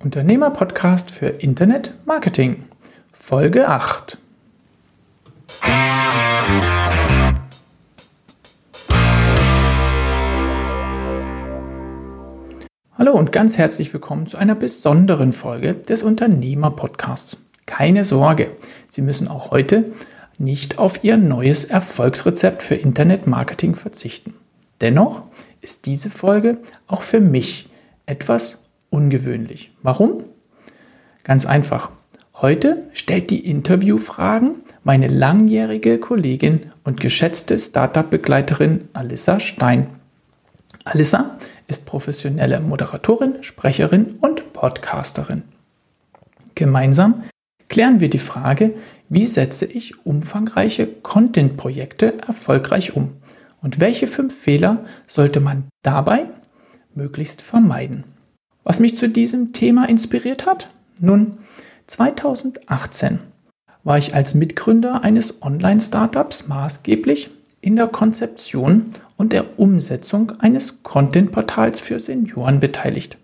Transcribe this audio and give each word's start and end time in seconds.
Unternehmer-Podcast 0.00 1.10
für 1.10 1.26
Internet 1.26 1.92
Marketing, 2.04 2.66
Folge 3.10 3.68
8. 3.68 4.16
Hallo 12.96 13.12
und 13.12 13.32
ganz 13.32 13.58
herzlich 13.58 13.92
willkommen 13.92 14.28
zu 14.28 14.36
einer 14.36 14.54
besonderen 14.54 15.32
Folge 15.32 15.74
des 15.74 16.04
Unternehmer-Podcasts. 16.04 17.38
Keine 17.66 18.04
Sorge, 18.04 18.54
Sie 18.86 19.02
müssen 19.02 19.26
auch 19.26 19.50
heute 19.50 19.86
nicht 20.38 20.78
auf 20.78 21.02
Ihr 21.02 21.16
neues 21.16 21.64
Erfolgsrezept 21.64 22.62
für 22.62 22.76
Internet-Marketing 22.76 23.74
verzichten. 23.74 24.34
Dennoch 24.80 25.24
ist 25.60 25.86
diese 25.86 26.08
Folge 26.08 26.58
auch 26.86 27.02
für 27.02 27.18
mich 27.18 27.68
etwas 28.06 28.62
ungewöhnlich. 28.90 29.72
Warum? 29.82 30.24
Ganz 31.24 31.46
einfach. 31.46 31.90
Heute 32.34 32.84
stellt 32.92 33.30
die 33.30 33.44
Interviewfragen 33.48 34.62
meine 34.84 35.08
langjährige 35.08 35.98
Kollegin 35.98 36.70
und 36.84 37.00
geschätzte 37.00 37.58
Startup-Begleiterin 37.58 38.88
Alissa 38.92 39.40
Stein. 39.40 39.88
Alissa 40.84 41.36
ist 41.66 41.84
professionelle 41.84 42.60
Moderatorin, 42.60 43.42
Sprecherin 43.42 44.16
und 44.20 44.52
Podcasterin. 44.52 45.42
Gemeinsam 46.54 47.24
klären 47.68 48.00
wir 48.00 48.08
die 48.08 48.18
Frage, 48.18 48.74
wie 49.08 49.26
setze 49.26 49.66
ich 49.66 50.06
umfangreiche 50.06 50.86
Content-Projekte 50.86 52.18
erfolgreich 52.26 52.96
um 52.96 53.12
und 53.60 53.80
welche 53.80 54.06
fünf 54.06 54.34
Fehler 54.34 54.84
sollte 55.06 55.40
man 55.40 55.64
dabei 55.82 56.26
möglichst 56.94 57.42
vermeiden. 57.42 58.04
Was 58.68 58.80
mich 58.80 58.96
zu 58.96 59.08
diesem 59.08 59.54
Thema 59.54 59.88
inspiriert 59.88 60.44
hat? 60.44 60.68
Nun, 61.00 61.38
2018 61.86 63.18
war 63.82 63.96
ich 63.96 64.14
als 64.14 64.34
Mitgründer 64.34 65.02
eines 65.04 65.42
Online-Startups 65.42 66.48
maßgeblich 66.48 67.30
in 67.62 67.76
der 67.76 67.86
Konzeption 67.86 68.92
und 69.16 69.32
der 69.32 69.58
Umsetzung 69.58 70.32
eines 70.40 70.82
Content-Portals 70.82 71.80
für 71.80 71.98
Senioren 71.98 72.60
beteiligt. 72.60 73.16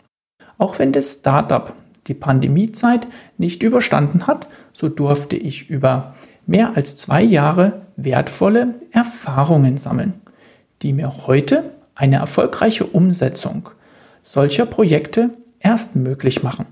Auch 0.56 0.78
wenn 0.78 0.92
das 0.92 1.12
Startup 1.12 1.74
die 2.06 2.14
Pandemiezeit 2.14 3.06
nicht 3.36 3.62
überstanden 3.62 4.26
hat, 4.26 4.48
so 4.72 4.88
durfte 4.88 5.36
ich 5.36 5.68
über 5.68 6.14
mehr 6.46 6.74
als 6.74 6.96
zwei 6.96 7.22
Jahre 7.22 7.82
wertvolle 7.96 8.76
Erfahrungen 8.92 9.76
sammeln, 9.76 10.14
die 10.80 10.94
mir 10.94 11.26
heute 11.26 11.70
eine 11.94 12.16
erfolgreiche 12.16 12.86
Umsetzung 12.86 13.68
solcher 14.24 14.66
Projekte 14.66 15.30
erst 15.60 15.94
möglich 15.94 16.42
machen. 16.42 16.66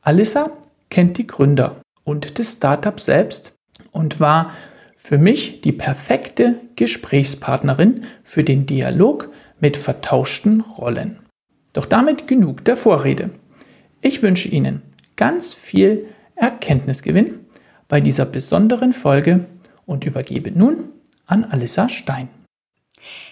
Alissa 0.00 0.50
kennt 0.90 1.18
die 1.18 1.26
Gründer 1.26 1.76
und 2.02 2.38
das 2.38 2.52
Startup 2.52 2.98
selbst 2.98 3.52
und 3.92 4.18
war 4.18 4.52
für 4.96 5.18
mich 5.18 5.60
die 5.60 5.72
perfekte 5.72 6.56
Gesprächspartnerin 6.76 8.02
für 8.24 8.42
den 8.42 8.66
Dialog 8.66 9.30
mit 9.60 9.76
vertauschten 9.76 10.60
Rollen. 10.60 11.18
Doch 11.72 11.86
damit 11.86 12.26
genug 12.26 12.64
der 12.64 12.76
Vorrede. 12.76 13.30
Ich 14.00 14.22
wünsche 14.22 14.48
Ihnen 14.48 14.82
ganz 15.16 15.54
viel 15.54 16.06
Erkenntnisgewinn 16.34 17.40
bei 17.86 18.00
dieser 18.00 18.24
besonderen 18.24 18.92
Folge 18.92 19.46
und 19.86 20.04
übergebe 20.04 20.50
nun 20.50 20.88
an 21.26 21.44
Alissa 21.44 21.88
Stein. 21.88 22.28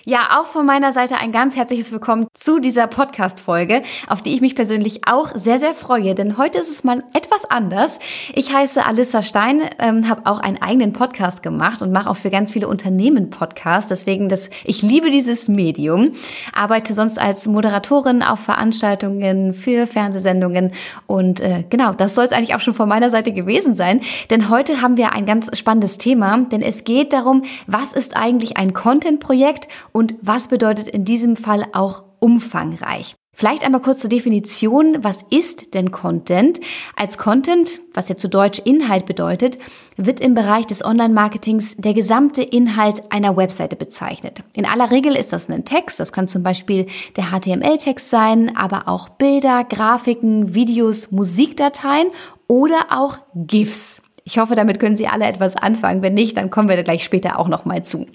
Ja, 0.04 0.40
auch 0.40 0.46
von 0.46 0.66
meiner 0.66 0.92
Seite 0.92 1.18
ein 1.18 1.30
ganz 1.30 1.56
herzliches 1.56 1.92
Willkommen 1.92 2.26
zu 2.34 2.58
dieser 2.58 2.86
Podcast-Folge, 2.86 3.82
auf 4.08 4.22
die 4.22 4.34
ich 4.34 4.40
mich 4.40 4.54
persönlich 4.54 5.06
auch 5.06 5.32
sehr, 5.34 5.60
sehr 5.60 5.74
freue, 5.74 6.14
denn 6.14 6.38
heute 6.38 6.58
ist 6.58 6.70
es 6.70 6.84
mal 6.84 7.04
etwas 7.12 7.44
anders. 7.44 7.98
Ich 8.34 8.52
heiße 8.52 8.84
Alissa 8.84 9.20
Stein, 9.22 9.62
ähm, 9.78 10.08
habe 10.08 10.22
auch 10.24 10.40
einen 10.40 10.60
eigenen 10.60 10.92
Podcast 10.92 11.42
gemacht 11.42 11.82
und 11.82 11.92
mache 11.92 12.08
auch 12.08 12.16
für 12.16 12.30
ganz 12.30 12.50
viele 12.50 12.66
Unternehmen 12.66 13.30
Podcasts, 13.30 13.88
deswegen 13.88 14.28
das, 14.28 14.50
ich 14.64 14.82
liebe 14.82 15.10
dieses 15.10 15.48
Medium, 15.48 16.12
arbeite 16.52 16.94
sonst 16.94 17.20
als 17.20 17.46
Moderatorin 17.46 18.22
auf 18.22 18.40
Veranstaltungen 18.40 19.54
für 19.54 19.86
Fernsehsendungen 19.86 20.72
und 21.06 21.40
äh, 21.40 21.64
genau, 21.68 21.92
das 21.92 22.14
soll 22.14 22.24
es 22.24 22.32
eigentlich 22.32 22.54
auch 22.54 22.60
schon 22.60 22.74
von 22.74 22.88
meiner 22.88 23.10
Seite 23.10 23.32
gewesen 23.32 23.74
sein, 23.74 24.00
denn 24.30 24.48
heute 24.48 24.80
haben 24.80 24.96
wir 24.96 25.12
ein 25.12 25.26
ganz 25.26 25.56
spannendes 25.56 25.98
Thema, 25.98 26.38
denn 26.50 26.62
es 26.62 26.84
geht 26.84 27.12
darum, 27.12 27.42
was 27.66 27.92
ist 27.92 28.16
eigentlich 28.16 28.56
ein 28.56 28.72
Content-Projekt 28.72 29.59
und 29.92 30.14
was 30.20 30.48
bedeutet 30.48 30.86
in 30.88 31.04
diesem 31.04 31.36
Fall 31.36 31.66
auch 31.72 32.04
umfangreich. 32.18 33.16
Vielleicht 33.32 33.64
einmal 33.64 33.80
kurz 33.80 34.00
zur 34.00 34.10
Definition, 34.10 34.98
was 35.02 35.22
ist 35.30 35.72
denn 35.72 35.90
Content? 35.92 36.60
Als 36.94 37.16
Content, 37.16 37.80
was 37.94 38.10
ja 38.10 38.16
zu 38.16 38.28
Deutsch 38.28 38.60
Inhalt 38.64 39.06
bedeutet, 39.06 39.56
wird 39.96 40.20
im 40.20 40.34
Bereich 40.34 40.66
des 40.66 40.84
Online-Marketings 40.84 41.76
der 41.78 41.94
gesamte 41.94 42.42
Inhalt 42.42 43.10
einer 43.10 43.38
Webseite 43.38 43.76
bezeichnet. 43.76 44.40
In 44.52 44.66
aller 44.66 44.90
Regel 44.90 45.16
ist 45.16 45.32
das 45.32 45.48
ein 45.48 45.64
Text, 45.64 46.00
das 46.00 46.12
kann 46.12 46.28
zum 46.28 46.42
Beispiel 46.42 46.86
der 47.16 47.30
HTML-Text 47.30 48.10
sein, 48.10 48.54
aber 48.56 48.88
auch 48.88 49.08
Bilder, 49.08 49.64
Grafiken, 49.64 50.54
Videos, 50.54 51.10
Musikdateien 51.10 52.10
oder 52.46 52.88
auch 52.90 53.18
GIFs. 53.34 54.02
Ich 54.30 54.38
hoffe, 54.38 54.54
damit 54.54 54.78
können 54.78 54.96
Sie 54.96 55.08
alle 55.08 55.24
etwas 55.24 55.56
anfangen. 55.56 56.02
Wenn 56.02 56.14
nicht, 56.14 56.36
dann 56.36 56.50
kommen 56.50 56.68
wir 56.68 56.76
da 56.76 56.82
gleich 56.82 57.02
später 57.02 57.40
auch 57.40 57.48
noch 57.48 57.64
mal 57.64 57.84
zu. 57.84 58.06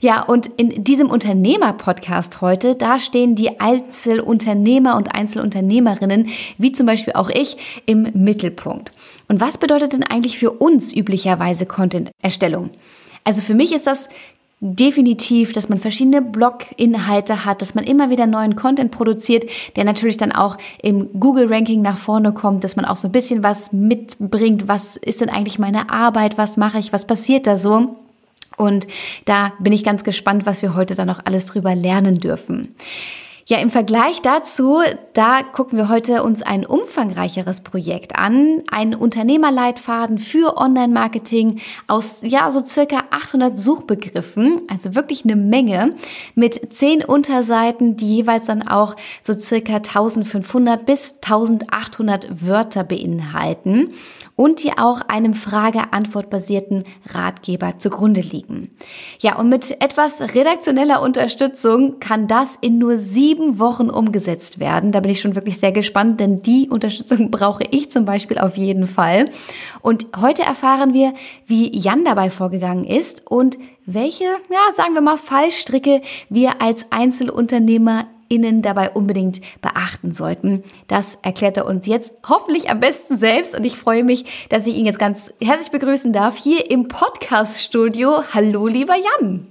Ja, 0.00 0.22
und 0.22 0.46
in 0.46 0.82
diesem 0.82 1.10
Unternehmer-Podcast 1.10 2.40
heute, 2.40 2.74
da 2.74 2.98
stehen 2.98 3.34
die 3.34 3.60
Einzelunternehmer 3.60 4.96
und 4.96 5.14
Einzelunternehmerinnen, 5.14 6.28
wie 6.56 6.72
zum 6.72 6.86
Beispiel 6.86 7.12
auch 7.12 7.28
ich, 7.28 7.82
im 7.84 8.08
Mittelpunkt. 8.14 8.92
Und 9.28 9.42
was 9.42 9.58
bedeutet 9.58 9.92
denn 9.92 10.04
eigentlich 10.04 10.38
für 10.38 10.52
uns 10.52 10.96
üblicherweise 10.96 11.66
Content-Erstellung? 11.66 12.70
Also 13.24 13.42
für 13.42 13.54
mich 13.54 13.72
ist 13.72 13.86
das 13.86 14.08
definitiv, 14.64 15.52
dass 15.52 15.68
man 15.68 15.78
verschiedene 15.78 16.22
Blog-Inhalte 16.22 17.44
hat, 17.44 17.60
dass 17.60 17.74
man 17.74 17.82
immer 17.82 18.10
wieder 18.10 18.28
neuen 18.28 18.54
Content 18.54 18.92
produziert, 18.92 19.44
der 19.74 19.82
natürlich 19.82 20.16
dann 20.18 20.30
auch 20.30 20.56
im 20.80 21.10
Google-Ranking 21.18 21.82
nach 21.82 21.98
vorne 21.98 22.32
kommt, 22.32 22.62
dass 22.62 22.76
man 22.76 22.84
auch 22.84 22.96
so 22.96 23.08
ein 23.08 23.12
bisschen 23.12 23.42
was 23.42 23.72
mitbringt. 23.72 24.68
Was 24.68 24.96
ist 24.96 25.20
denn 25.20 25.30
eigentlich 25.30 25.58
meine 25.58 25.90
Arbeit? 25.90 26.38
Was 26.38 26.56
mache 26.56 26.78
ich? 26.78 26.92
Was 26.92 27.08
passiert 27.08 27.48
da 27.48 27.58
so? 27.58 27.96
Und 28.56 28.86
da 29.24 29.52
bin 29.58 29.72
ich 29.72 29.82
ganz 29.82 30.04
gespannt, 30.04 30.46
was 30.46 30.62
wir 30.62 30.76
heute 30.76 30.94
dann 30.94 31.08
noch 31.08 31.20
alles 31.24 31.46
drüber 31.46 31.74
lernen 31.74 32.20
dürfen. 32.20 32.74
Ja, 33.46 33.58
im 33.58 33.70
Vergleich 33.70 34.22
dazu, 34.22 34.78
da 35.14 35.42
gucken 35.42 35.76
wir 35.76 35.88
heute 35.88 36.22
uns 36.22 36.42
ein 36.42 36.64
umfangreicheres 36.64 37.62
Projekt 37.62 38.14
an, 38.14 38.62
ein 38.70 38.94
Unternehmerleitfaden 38.94 40.18
für 40.18 40.56
Online-Marketing 40.58 41.60
aus, 41.88 42.22
ja, 42.24 42.52
so 42.52 42.64
circa 42.64 43.02
800 43.10 43.58
Suchbegriffen, 43.58 44.62
also 44.68 44.94
wirklich 44.94 45.24
eine 45.24 45.34
Menge, 45.34 45.96
mit 46.36 46.72
zehn 46.72 47.04
Unterseiten, 47.04 47.96
die 47.96 48.18
jeweils 48.18 48.44
dann 48.44 48.62
auch 48.62 48.94
so 49.20 49.32
circa 49.32 49.76
1500 49.76 50.86
bis 50.86 51.14
1800 51.14 52.46
Wörter 52.46 52.84
beinhalten 52.84 53.92
und 54.36 54.62
die 54.62 54.76
auch 54.78 55.02
einem 55.02 55.34
Frage-Antwort-basierten 55.34 56.84
Ratgeber 57.10 57.78
zugrunde 57.78 58.20
liegen. 58.20 58.70
Ja, 59.18 59.38
und 59.38 59.48
mit 59.48 59.82
etwas 59.82 60.34
redaktioneller 60.34 61.02
Unterstützung 61.02 62.00
kann 62.00 62.26
das 62.28 62.56
in 62.60 62.78
nur 62.78 62.98
sieben 62.98 63.58
Wochen 63.58 63.90
umgesetzt 63.90 64.58
werden. 64.58 64.92
Da 64.92 65.00
bin 65.00 65.10
ich 65.10 65.20
schon 65.20 65.34
wirklich 65.34 65.58
sehr 65.58 65.72
gespannt, 65.72 66.20
denn 66.20 66.42
die 66.42 66.68
Unterstützung 66.70 67.30
brauche 67.30 67.64
ich 67.70 67.90
zum 67.90 68.04
Beispiel 68.04 68.38
auf 68.38 68.56
jeden 68.56 68.86
Fall. 68.86 69.30
Und 69.80 70.06
heute 70.20 70.42
erfahren 70.42 70.94
wir, 70.94 71.12
wie 71.46 71.76
Jan 71.76 72.04
dabei 72.04 72.30
vorgegangen 72.30 72.84
ist 72.84 73.30
und 73.30 73.58
welche, 73.84 74.24
ja, 74.24 74.72
sagen 74.72 74.94
wir 74.94 75.00
mal, 75.00 75.18
Fallstricke 75.18 76.02
wir 76.28 76.62
als 76.62 76.92
Einzelunternehmer 76.92 78.06
innen 78.32 78.62
dabei 78.62 78.90
unbedingt 78.90 79.42
beachten 79.60 80.12
sollten. 80.12 80.64
Das 80.88 81.18
erklärt 81.22 81.58
er 81.58 81.66
uns 81.66 81.86
jetzt 81.86 82.14
hoffentlich 82.26 82.70
am 82.70 82.80
besten 82.80 83.18
selbst 83.18 83.54
und 83.54 83.64
ich 83.64 83.76
freue 83.76 84.04
mich, 84.04 84.48
dass 84.48 84.66
ich 84.66 84.74
ihn 84.74 84.86
jetzt 84.86 84.98
ganz 84.98 85.34
herzlich 85.40 85.70
begrüßen 85.70 86.14
darf 86.14 86.36
hier 86.36 86.70
im 86.70 86.88
Podcast-Studio. 86.88 88.24
Hallo, 88.32 88.66
lieber 88.66 88.94
Jan. 88.94 89.48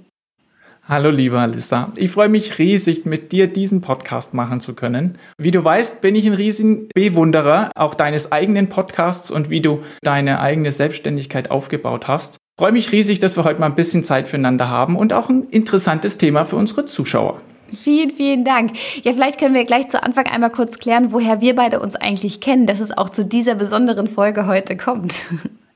Hallo, 0.88 1.10
lieber 1.10 1.38
Alissa. 1.38 1.86
Ich 1.96 2.10
freue 2.10 2.28
mich 2.28 2.58
riesig, 2.58 3.06
mit 3.06 3.30
dir 3.30 3.46
diesen 3.46 3.82
Podcast 3.82 4.34
machen 4.34 4.60
zu 4.60 4.74
können. 4.74 5.16
Wie 5.38 5.52
du 5.52 5.62
weißt, 5.62 6.00
bin 6.00 6.16
ich 6.16 6.26
ein 6.26 6.34
riesen 6.34 6.88
Bewunderer 6.92 7.70
auch 7.76 7.94
deines 7.94 8.32
eigenen 8.32 8.68
Podcasts 8.68 9.30
und 9.30 9.48
wie 9.48 9.60
du 9.60 9.82
deine 10.02 10.40
eigene 10.40 10.72
Selbstständigkeit 10.72 11.52
aufgebaut 11.52 12.08
hast. 12.08 12.34
Ich 12.34 12.64
freue 12.64 12.72
mich 12.72 12.90
riesig, 12.90 13.20
dass 13.20 13.36
wir 13.36 13.44
heute 13.44 13.60
mal 13.60 13.66
ein 13.66 13.76
bisschen 13.76 14.02
Zeit 14.02 14.26
füreinander 14.26 14.68
haben 14.68 14.96
und 14.96 15.12
auch 15.12 15.28
ein 15.28 15.44
interessantes 15.50 16.18
Thema 16.18 16.44
für 16.44 16.56
unsere 16.56 16.84
Zuschauer. 16.84 17.40
Vielen, 17.74 18.10
vielen 18.10 18.44
Dank. 18.44 18.72
Ja, 19.02 19.12
vielleicht 19.12 19.38
können 19.38 19.54
wir 19.54 19.64
gleich 19.64 19.88
zu 19.88 20.02
Anfang 20.02 20.26
einmal 20.26 20.50
kurz 20.50 20.78
klären, 20.78 21.12
woher 21.12 21.40
wir 21.40 21.56
beide 21.56 21.80
uns 21.80 21.96
eigentlich 21.96 22.40
kennen, 22.40 22.66
dass 22.66 22.80
es 22.80 22.96
auch 22.96 23.10
zu 23.10 23.24
dieser 23.24 23.54
besonderen 23.54 24.08
Folge 24.08 24.46
heute 24.46 24.76
kommt. 24.76 25.26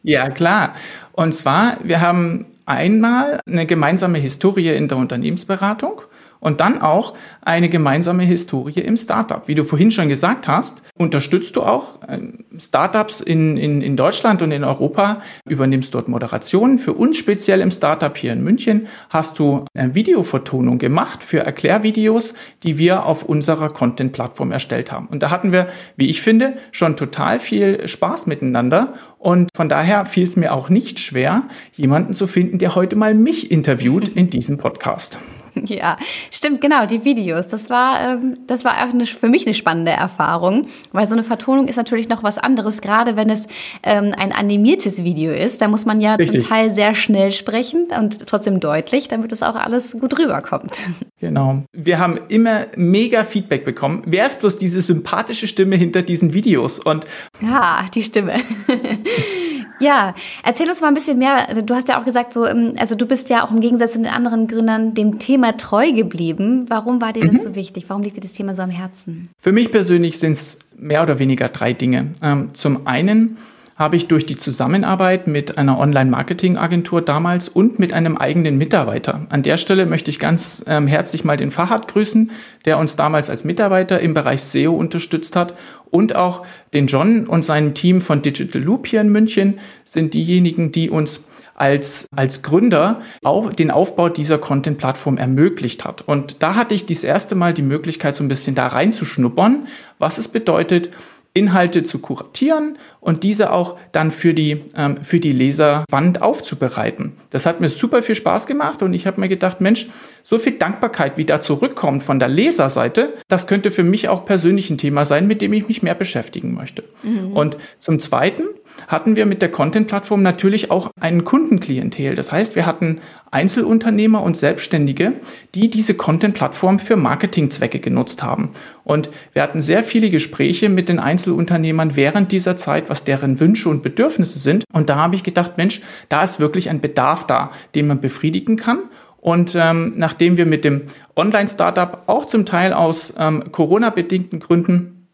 Ja, 0.03 0.31
klar. 0.31 0.75
Und 1.13 1.33
zwar, 1.33 1.79
wir 1.83 2.01
haben 2.01 2.47
einmal 2.65 3.41
eine 3.45 3.67
gemeinsame 3.67 4.19
Historie 4.19 4.69
in 4.69 4.87
der 4.87 4.99
Unternehmensberatung 4.99 6.03
und 6.41 6.61
dann 6.61 6.81
auch 6.81 7.15
eine 7.43 7.69
gemeinsame 7.69 8.25
Historie 8.25 8.81
im 8.81 8.97
Startup. 8.97 9.47
Wie 9.47 9.55
du 9.55 9.65
vorhin 9.65 9.91
schon 9.91 10.09
gesagt 10.09 10.49
hast, 10.49 10.83
unterstützt 10.97 11.57
du 11.57 11.63
auch 11.63 12.01
ähm, 12.09 12.45
Startups 12.59 13.21
in, 13.21 13.57
in, 13.57 13.83
in 13.83 13.97
Deutschland 13.97 14.43
und 14.43 14.53
in 14.53 14.65
Europa, 14.65 15.21
übernimmst 15.49 15.95
dort 15.95 16.09
Moderationen. 16.09 16.79
Für 16.79 16.93
uns 16.93 17.17
speziell 17.17 17.61
im 17.61 17.71
Startup 17.71 18.17
hier 18.17 18.33
in 18.33 18.43
München 18.43 18.87
hast 19.11 19.39
du 19.39 19.65
eine 19.75 19.95
Videovertonung 19.95 20.79
gemacht 20.79 21.23
für 21.23 21.41
Erklärvideos, 21.41 22.35
die 22.63 22.79
wir 22.79 23.05
auf 23.05 23.23
unserer 23.23 23.69
Content-Plattform 23.69 24.53
erstellt 24.53 24.93
haben. 24.93 25.07
Und 25.07 25.23
da 25.23 25.31
hatten 25.31 25.53
wir, 25.53 25.69
wie 25.97 26.09
ich 26.09 26.23
finde, 26.23 26.57
schon 26.73 26.97
total 26.97 27.39
viel 27.39 27.87
Spaß 27.87 28.27
miteinander. 28.27 28.95
Und 29.19 29.51
von 29.55 29.69
daher 29.69 30.05
fiel 30.05 30.25
es 30.25 30.37
mir 30.37 30.53
auch 30.53 30.69
nicht 30.69 31.01
schwer, 31.01 31.45
jemanden 31.75 32.15
zu 32.15 32.27
finden, 32.27 32.59
der 32.59 32.75
heute 32.75 32.97
mal 32.97 33.15
mich 33.15 33.51
interviewt 33.51 34.09
in 34.09 34.31
diesem 34.31 34.59
Podcast. 34.59 35.19
Ja, 35.67 35.99
stimmt, 36.31 36.61
genau, 36.61 36.87
die 36.87 37.05
Videos. 37.05 37.49
Das 37.49 37.71
war, 37.71 38.01
ähm, 38.01 38.39
das 38.47 38.65
war 38.65 38.85
auch 38.85 38.93
eine, 38.93 39.05
für 39.05 39.29
mich 39.29 39.47
eine 39.47 39.55
spannende 39.55 39.91
Erfahrung, 39.91 40.67
weil 40.93 41.07
so 41.07 41.15
eine 41.15 41.23
Vertonung 41.23 41.67
ist 41.69 41.77
natürlich 41.77 42.09
noch 42.09 42.23
was 42.23 42.39
anderes, 42.39 42.81
gerade 42.81 43.17
wenn 43.17 43.31
es 43.31 43.47
ähm, 43.83 44.15
ein 44.17 44.33
animiertes 44.33 45.03
Video 45.03 45.33
ist. 45.33 45.61
Da 45.61 45.69
muss 45.69 45.87
man 45.87 46.01
ja 46.01 46.15
Richtig. 46.15 46.41
zum 46.41 46.49
Teil 46.49 46.71
sehr 46.71 46.95
schnell 46.95 47.33
sprechen 47.33 47.89
und 47.99 48.27
trotzdem 48.27 48.61
deutlich, 48.61 49.09
damit 49.09 49.33
es 49.33 49.43
auch 49.43 49.57
alles 49.57 49.93
gut 49.99 50.19
rüberkommt. 50.19 50.81
Genau. 51.19 51.63
Wir 51.73 51.99
haben 51.99 52.21
immer 52.29 52.67
mega 52.77 53.25
Feedback 53.25 53.65
bekommen. 53.65 54.03
Wer 54.05 54.27
ist 54.27 54.39
bloß 54.39 54.57
diese 54.57 54.83
sympathische 54.83 55.47
Stimme 55.47 55.77
hinter 55.77 56.03
diesen 56.03 56.35
Videos? 56.35 56.79
Und 56.79 57.07
ja, 57.41 57.87
die 57.95 58.03
Stimme. 58.03 58.35
Ja, 59.81 60.15
erzähl 60.43 60.69
uns 60.69 60.81
mal 60.81 60.89
ein 60.89 60.95
bisschen 60.95 61.19
mehr. 61.19 61.63
Du 61.63 61.75
hast 61.75 61.89
ja 61.89 62.01
auch 62.01 62.05
gesagt, 62.05 62.33
so, 62.33 62.47
ähm, 62.47 62.75
also 62.79 62.95
du 62.95 63.07
bist 63.07 63.29
ja 63.31 63.45
auch 63.45 63.51
im 63.51 63.61
Gegensatz 63.61 63.93
zu 63.93 63.99
den 63.99 64.07
anderen 64.07 64.49
Gründern 64.49 64.95
dem 64.95 65.19
Thema 65.19 65.57
treu 65.57 65.93
geblieben. 65.93 66.67
Warum 66.69 67.01
war 67.01 67.13
dir 67.13 67.25
mhm. 67.25 67.33
das 67.33 67.43
so 67.43 67.55
wichtig? 67.55 67.85
Warum 67.89 68.03
liegt 68.03 68.17
dir 68.17 68.21
das 68.21 68.33
Thema 68.33 68.55
so 68.55 68.63
am 68.63 68.71
Herzen? 68.71 69.29
Für 69.39 69.53
mich 69.53 69.71
persönlich 69.71 70.19
sind 70.19 70.33
es 70.33 70.59
mehr 70.77 71.03
oder 71.03 71.19
weniger 71.19 71.49
drei 71.49 71.73
Dinge. 71.73 72.13
Ähm, 72.23 72.51
zum 72.55 72.87
einen 72.87 73.37
habe 73.77 73.97
ich 73.97 74.09
durch 74.09 74.25
die 74.25 74.37
Zusammenarbeit 74.37 75.27
mit 75.27 75.59
einer 75.59 75.79
Online-Marketing-Agentur 75.79 77.03
damals 77.03 77.49
und 77.49 77.79
mit 77.79 77.93
einem 77.93 78.17
eigenen 78.17 78.57
Mitarbeiter. 78.57 79.27
An 79.29 79.43
der 79.43 79.59
Stelle 79.59 79.85
möchte 79.85 80.11
ich 80.11 80.19
ganz 80.19 80.65
ähm, 80.67 80.87
herzlich 80.87 81.25
mal 81.25 81.37
den 81.37 81.51
Fahad 81.51 81.89
grüßen, 81.89 82.31
der 82.65 82.79
uns 82.79 82.97
damals 82.97 83.29
als 83.29 83.45
Mitarbeiter 83.45 84.01
im 84.01 84.15
Bereich 84.15 84.43
SEO 84.43 84.73
unterstützt 84.73 85.37
hat 85.37 85.55
und 85.91 86.17
auch 86.17 86.47
den 86.73 86.87
John 86.87 87.27
und 87.27 87.45
seinem 87.45 87.75
Team 87.75 88.01
von 88.01 88.23
Digital 88.23 88.63
Loop 88.63 88.87
hier 88.87 89.03
in 89.03 89.11
München 89.11 89.61
sind 89.85 90.15
diejenigen, 90.15 90.73
die 90.73 90.89
uns 90.89 91.25
als, 91.55 92.07
als 92.15 92.43
Gründer 92.43 93.01
auch 93.23 93.53
den 93.53 93.71
Aufbau 93.71 94.09
dieser 94.09 94.39
Content-Plattform 94.39 95.17
ermöglicht 95.17 95.85
hat. 95.85 96.03
Und 96.07 96.43
da 96.43 96.55
hatte 96.55 96.75
ich 96.75 96.87
das 96.87 97.03
erste 97.03 97.35
Mal 97.35 97.55
die 97.55 97.63
Möglichkeit, 97.63 98.15
so 98.15 98.23
ein 98.23 98.29
bisschen 98.29 98.55
da 98.55 98.67
reinzuschnuppern, 98.67 99.67
was 99.99 100.19
es 100.19 100.29
bedeutet, 100.29 100.91
Inhalte 101.37 101.83
zu 101.83 101.99
kuratieren 101.99 102.79
und 103.07 103.23
diese 103.23 103.53
auch 103.53 103.79
dann 103.93 104.11
für 104.11 104.35
die, 104.35 104.65
ähm, 104.77 104.97
für 105.01 105.21
die 105.21 105.31
Leser 105.31 105.85
spannend 105.89 106.23
aufzubereiten. 106.23 107.13
Das 107.31 107.47
hat 107.47 107.61
mir 107.61 107.69
super 107.69 108.03
viel 108.03 108.17
Spaß 108.17 108.49
gemacht 108.49 108.83
und 108.83 108.95
ich 108.95 109.07
habe 109.07 109.21
mir 109.21 109.29
gedacht, 109.29 109.61
Mensch, 109.61 109.87
so 110.25 110.41
viel 110.41 110.59
Dankbarkeit, 110.59 111.17
wie 111.17 111.25
da 111.25 111.41
zurückkommt 111.41 112.03
von 112.03 112.19
der 112.19 112.27
Leserseite, 112.27 113.15
das 113.29 113.47
könnte 113.47 113.71
für 113.71 113.85
mich 113.85 114.09
auch 114.09 114.25
persönlich 114.25 114.71
ein 114.71 114.79
Thema 114.79 115.05
sein, 115.05 115.29
mit 115.29 115.41
dem 115.41 115.53
ich 115.53 115.69
mich 115.69 115.85
mehr 115.85 115.95
beschäftigen 115.95 116.53
möchte. 116.53 116.83
Mhm. 117.05 117.33
Und 117.33 117.57
zum 117.79 118.01
Zweiten 118.01 118.43
hatten 118.89 119.15
wir 119.15 119.25
mit 119.27 119.41
der 119.41 119.51
Content-Plattform 119.51 120.23
natürlich 120.23 120.71
auch 120.73 120.91
einen 121.01 121.25
Kundenklientel. 121.25 122.17
Das 122.17 122.33
heißt, 122.33 122.57
wir 122.57 122.67
hatten 122.67 123.01
Einzelunternehmer 123.31 124.23
und 124.23 124.37
Selbstständige, 124.37 125.15
die 125.55 125.71
diese 125.71 125.95
Content-Plattform 125.95 126.79
für 126.79 126.97
Marketingzwecke 126.97 127.81
genutzt 127.81 128.23
haben. 128.23 128.51
Und 128.85 129.11
wir 129.33 129.43
hatten 129.43 129.63
sehr 129.63 129.83
viele 129.83 130.11
Gespräche 130.11 130.69
mit 130.69 130.89
den 130.89 130.99
Einzelunternehmern 131.01 131.97
während 131.97 132.33
dieser 132.33 132.57
Zeit, 132.57 132.89
was 132.89 132.96
deren 133.05 133.41
Wünsche 133.41 133.69
und 133.69 133.83
Bedürfnisse 133.83 134.39
sind. 134.39 134.65
Und 134.73 134.89
da 134.89 134.97
habe 134.97 135.15
ich 135.15 135.23
gedacht, 135.23 135.57
Mensch, 135.57 135.81
da 136.09 136.23
ist 136.23 136.41
wirklich 136.41 136.71
ein 136.71 136.81
Bedarf 136.81 137.27
da, 137.27 137.51
den 137.75 137.87
man 137.87 138.01
befriedigen 138.01 138.57
kann. 138.57 138.79
Und 139.19 139.57
ähm, 139.57 139.95
nachdem 139.97 140.37
wir 140.37 140.47
mit 140.47 140.65
dem 140.65 140.83
Online-Startup 141.17 142.03
auch 142.07 142.27
zum 142.27 142.47
Teil 142.47 142.73
aus 142.73 143.13
ähm, 143.19 143.51
Corona-bedingten 143.51 144.41
Gründen 144.41 145.09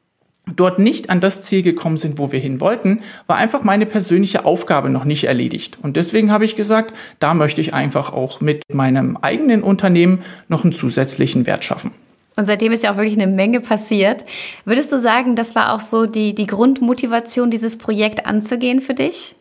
dort 0.57 0.79
nicht 0.79 1.09
an 1.09 1.21
das 1.21 1.43
Ziel 1.43 1.63
gekommen 1.63 1.97
sind, 1.97 2.19
wo 2.19 2.33
wir 2.33 2.41
hin 2.41 2.61
wollten, 2.61 3.01
war 3.27 3.37
einfach 3.37 3.63
meine 3.63 3.87
persönliche 3.87 4.45
Aufgabe 4.45 4.91
noch 4.91 5.05
nicht 5.05 5.25
erledigt. 5.25 5.79
Und 5.83 5.97
deswegen 5.97 6.33
habe 6.33 6.45
ich 6.45 6.57
gesagt, 6.57 6.95
da 7.21 7.33
möchte 7.35 7.61
ich 7.61 7.75
einfach 7.75 8.13
auch 8.13 8.41
mit 8.41 8.63
meinem 8.73 9.17
eigenen 9.17 9.63
Unternehmen 9.63 10.21
noch 10.49 10.65
einen 10.65 10.73
zusätzlichen 10.73 11.47
Wert 11.47 11.65
schaffen. 11.65 11.93
Und 12.37 12.47
seitdem 12.47 12.73
ist 12.73 12.83
ja 12.83 12.93
auch 12.93 12.97
wirklich 12.97 13.21
eine 13.21 13.27
Menge 13.31 13.61
passiert. 13.61 14.25
Würdest 14.65 14.91
du 14.93 14.99
sagen, 14.99 15.37
das 15.37 15.55
war 15.55 15.75
auch 15.75 15.81
so 15.81 16.07
die, 16.07 16.35
die 16.35 16.47
Grundmotivation, 16.47 17.51
dieses 17.51 17.77
Projekt 17.79 18.27
anzugehen 18.27 18.81
für 18.81 18.95
dich? 18.95 19.37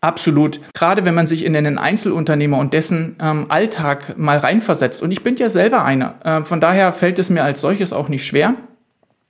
Absolut. 0.00 0.60
Gerade 0.74 1.04
wenn 1.04 1.14
man 1.14 1.26
sich 1.26 1.44
in 1.44 1.56
einen 1.56 1.78
Einzelunternehmer 1.78 2.58
und 2.58 2.72
dessen 2.74 3.16
ähm, 3.20 3.46
Alltag 3.48 4.18
mal 4.18 4.38
reinversetzt. 4.38 5.02
Und 5.02 5.10
ich 5.10 5.22
bin 5.22 5.36
ja 5.36 5.48
selber 5.48 5.84
einer. 5.84 6.14
Äh, 6.22 6.44
von 6.44 6.60
daher 6.60 6.92
fällt 6.92 7.18
es 7.18 7.30
mir 7.30 7.44
als 7.44 7.60
solches 7.60 7.92
auch 7.92 8.08
nicht 8.08 8.26
schwer 8.26 8.54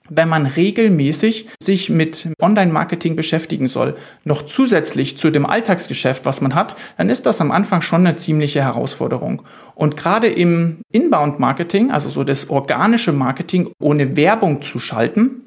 wenn 0.08 0.28
man 0.28 0.46
regelmäßig 0.46 1.48
sich 1.60 1.90
mit 1.90 2.28
Online-Marketing 2.40 3.16
beschäftigen 3.16 3.66
soll, 3.66 3.96
noch 4.24 4.42
zusätzlich 4.42 5.16
zu 5.16 5.30
dem 5.30 5.46
Alltagsgeschäft, 5.46 6.24
was 6.24 6.40
man 6.40 6.54
hat, 6.54 6.76
dann 6.96 7.10
ist 7.10 7.26
das 7.26 7.40
am 7.40 7.50
Anfang 7.50 7.82
schon 7.82 8.06
eine 8.06 8.16
ziemliche 8.16 8.62
Herausforderung. 8.62 9.42
Und 9.74 9.96
gerade 9.96 10.28
im 10.28 10.78
Inbound-Marketing, 10.92 11.90
also 11.90 12.08
so 12.08 12.24
das 12.24 12.50
organische 12.50 13.12
Marketing 13.12 13.70
ohne 13.80 14.16
Werbung 14.16 14.62
zu 14.62 14.80
schalten, 14.80 15.42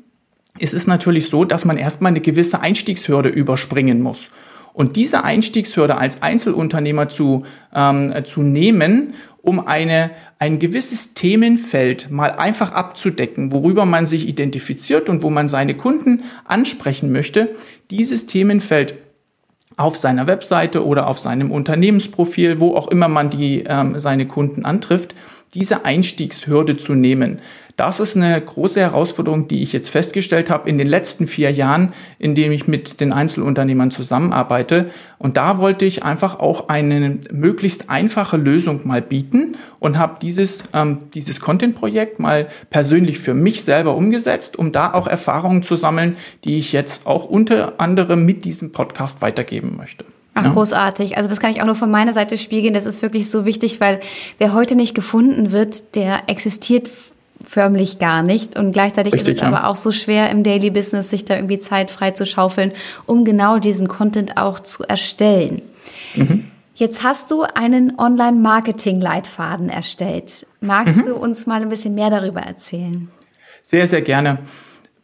ist 0.57 0.73
es 0.73 0.87
natürlich 0.87 1.29
so, 1.29 1.45
dass 1.45 1.65
man 1.65 1.77
erstmal 1.77 2.11
eine 2.11 2.21
gewisse 2.21 2.59
Einstiegshürde 2.61 3.29
überspringen 3.29 4.01
muss. 4.01 4.29
Und 4.73 4.95
diese 4.95 5.23
Einstiegshürde 5.23 5.97
als 5.97 6.21
Einzelunternehmer 6.21 7.09
zu, 7.09 7.43
ähm, 7.73 8.13
zu 8.23 8.43
nehmen 8.43 9.13
um 9.41 9.65
eine, 9.65 10.11
ein 10.37 10.59
gewisses 10.59 11.13
Themenfeld 11.13 12.11
mal 12.11 12.31
einfach 12.31 12.71
abzudecken, 12.71 13.51
worüber 13.51 13.85
man 13.85 14.05
sich 14.05 14.27
identifiziert 14.27 15.09
und 15.09 15.23
wo 15.23 15.29
man 15.29 15.47
seine 15.47 15.75
Kunden 15.75 16.23
ansprechen 16.45 17.11
möchte. 17.11 17.55
Dieses 17.89 18.25
Themenfeld 18.25 18.95
auf 19.77 19.95
seiner 19.95 20.27
Webseite 20.27 20.85
oder 20.85 21.07
auf 21.07 21.19
seinem 21.19 21.51
Unternehmensprofil, 21.51 22.59
wo 22.59 22.75
auch 22.75 22.89
immer 22.89 23.07
man 23.07 23.29
die, 23.29 23.63
ähm, 23.65 23.97
seine 23.97 24.27
Kunden 24.27 24.65
antrifft, 24.65 25.15
diese 25.53 25.85
Einstiegshürde 25.85 26.77
zu 26.77 26.93
nehmen. 26.93 27.41
Das 27.79 28.01
ist 28.01 28.17
eine 28.17 28.41
große 28.41 28.81
Herausforderung, 28.81 29.47
die 29.47 29.63
ich 29.63 29.71
jetzt 29.71 29.87
festgestellt 29.87 30.49
habe 30.49 30.67
in 30.67 30.77
den 30.77 30.87
letzten 30.87 31.27
vier 31.27 31.49
Jahren, 31.49 31.93
in 32.17 32.35
denen 32.35 32.51
ich 32.51 32.67
mit 32.67 32.99
den 32.99 33.13
Einzelunternehmern 33.13 33.89
zusammenarbeite. 33.89 34.89
Und 35.17 35.37
da 35.37 35.59
wollte 35.59 35.85
ich 35.85 36.03
einfach 36.03 36.39
auch 36.39 36.67
eine 36.67 37.19
möglichst 37.31 37.89
einfache 37.89 38.35
Lösung 38.35 38.85
mal 38.85 39.01
bieten 39.01 39.55
und 39.79 39.97
habe 39.97 40.17
dieses, 40.21 40.65
ähm, 40.73 41.09
dieses 41.13 41.39
Content-Projekt 41.39 42.19
mal 42.19 42.49
persönlich 42.69 43.17
für 43.17 43.33
mich 43.33 43.63
selber 43.63 43.95
umgesetzt, 43.95 44.59
um 44.59 44.73
da 44.73 44.93
auch 44.93 45.07
Erfahrungen 45.07 45.63
zu 45.63 45.77
sammeln, 45.77 46.17
die 46.43 46.57
ich 46.57 46.73
jetzt 46.73 47.07
auch 47.07 47.23
unter 47.23 47.79
anderem 47.79 48.25
mit 48.25 48.43
diesem 48.43 48.73
Podcast 48.73 49.21
weitergeben 49.21 49.77
möchte. 49.77 50.03
Ach, 50.33 50.45
ja. 50.45 50.53
großartig. 50.53 51.17
Also 51.17 51.29
das 51.29 51.39
kann 51.39 51.51
ich 51.51 51.61
auch 51.61 51.65
nur 51.65 51.75
von 51.75 51.91
meiner 51.91 52.13
Seite 52.13 52.37
spiegeln. 52.37 52.73
Das 52.73 52.85
ist 52.85 53.01
wirklich 53.01 53.29
so 53.29 53.45
wichtig, 53.45 53.79
weil 53.79 53.99
wer 54.37 54.53
heute 54.53 54.75
nicht 54.75 54.93
gefunden 54.93 55.51
wird, 55.51 55.95
der 55.95 56.29
existiert 56.29 56.91
förmlich 57.43 57.99
gar 57.99 58.21
nicht. 58.21 58.57
Und 58.57 58.71
gleichzeitig 58.71 59.13
Richtig, 59.13 59.29
ist 59.29 59.35
es 59.37 59.41
ja. 59.41 59.47
aber 59.47 59.67
auch 59.67 59.75
so 59.75 59.91
schwer 59.91 60.29
im 60.29 60.43
Daily 60.43 60.69
Business, 60.69 61.09
sich 61.09 61.25
da 61.25 61.35
irgendwie 61.35 61.59
Zeit 61.59 61.91
frei 61.91 62.11
zu 62.11 62.25
schaufeln, 62.25 62.73
um 63.05 63.25
genau 63.25 63.59
diesen 63.59 63.87
Content 63.87 64.37
auch 64.37 64.59
zu 64.59 64.83
erstellen. 64.83 65.61
Mhm. 66.15 66.45
Jetzt 66.75 67.03
hast 67.03 67.31
du 67.31 67.43
einen 67.43 67.99
Online-Marketing-Leitfaden 67.99 69.69
erstellt. 69.69 70.47
Magst 70.61 70.97
mhm. 70.97 71.03
du 71.03 71.15
uns 71.15 71.45
mal 71.45 71.61
ein 71.61 71.69
bisschen 71.69 71.93
mehr 71.93 72.09
darüber 72.09 72.41
erzählen? 72.41 73.09
Sehr, 73.61 73.85
sehr 73.85 74.01
gerne. 74.01 74.39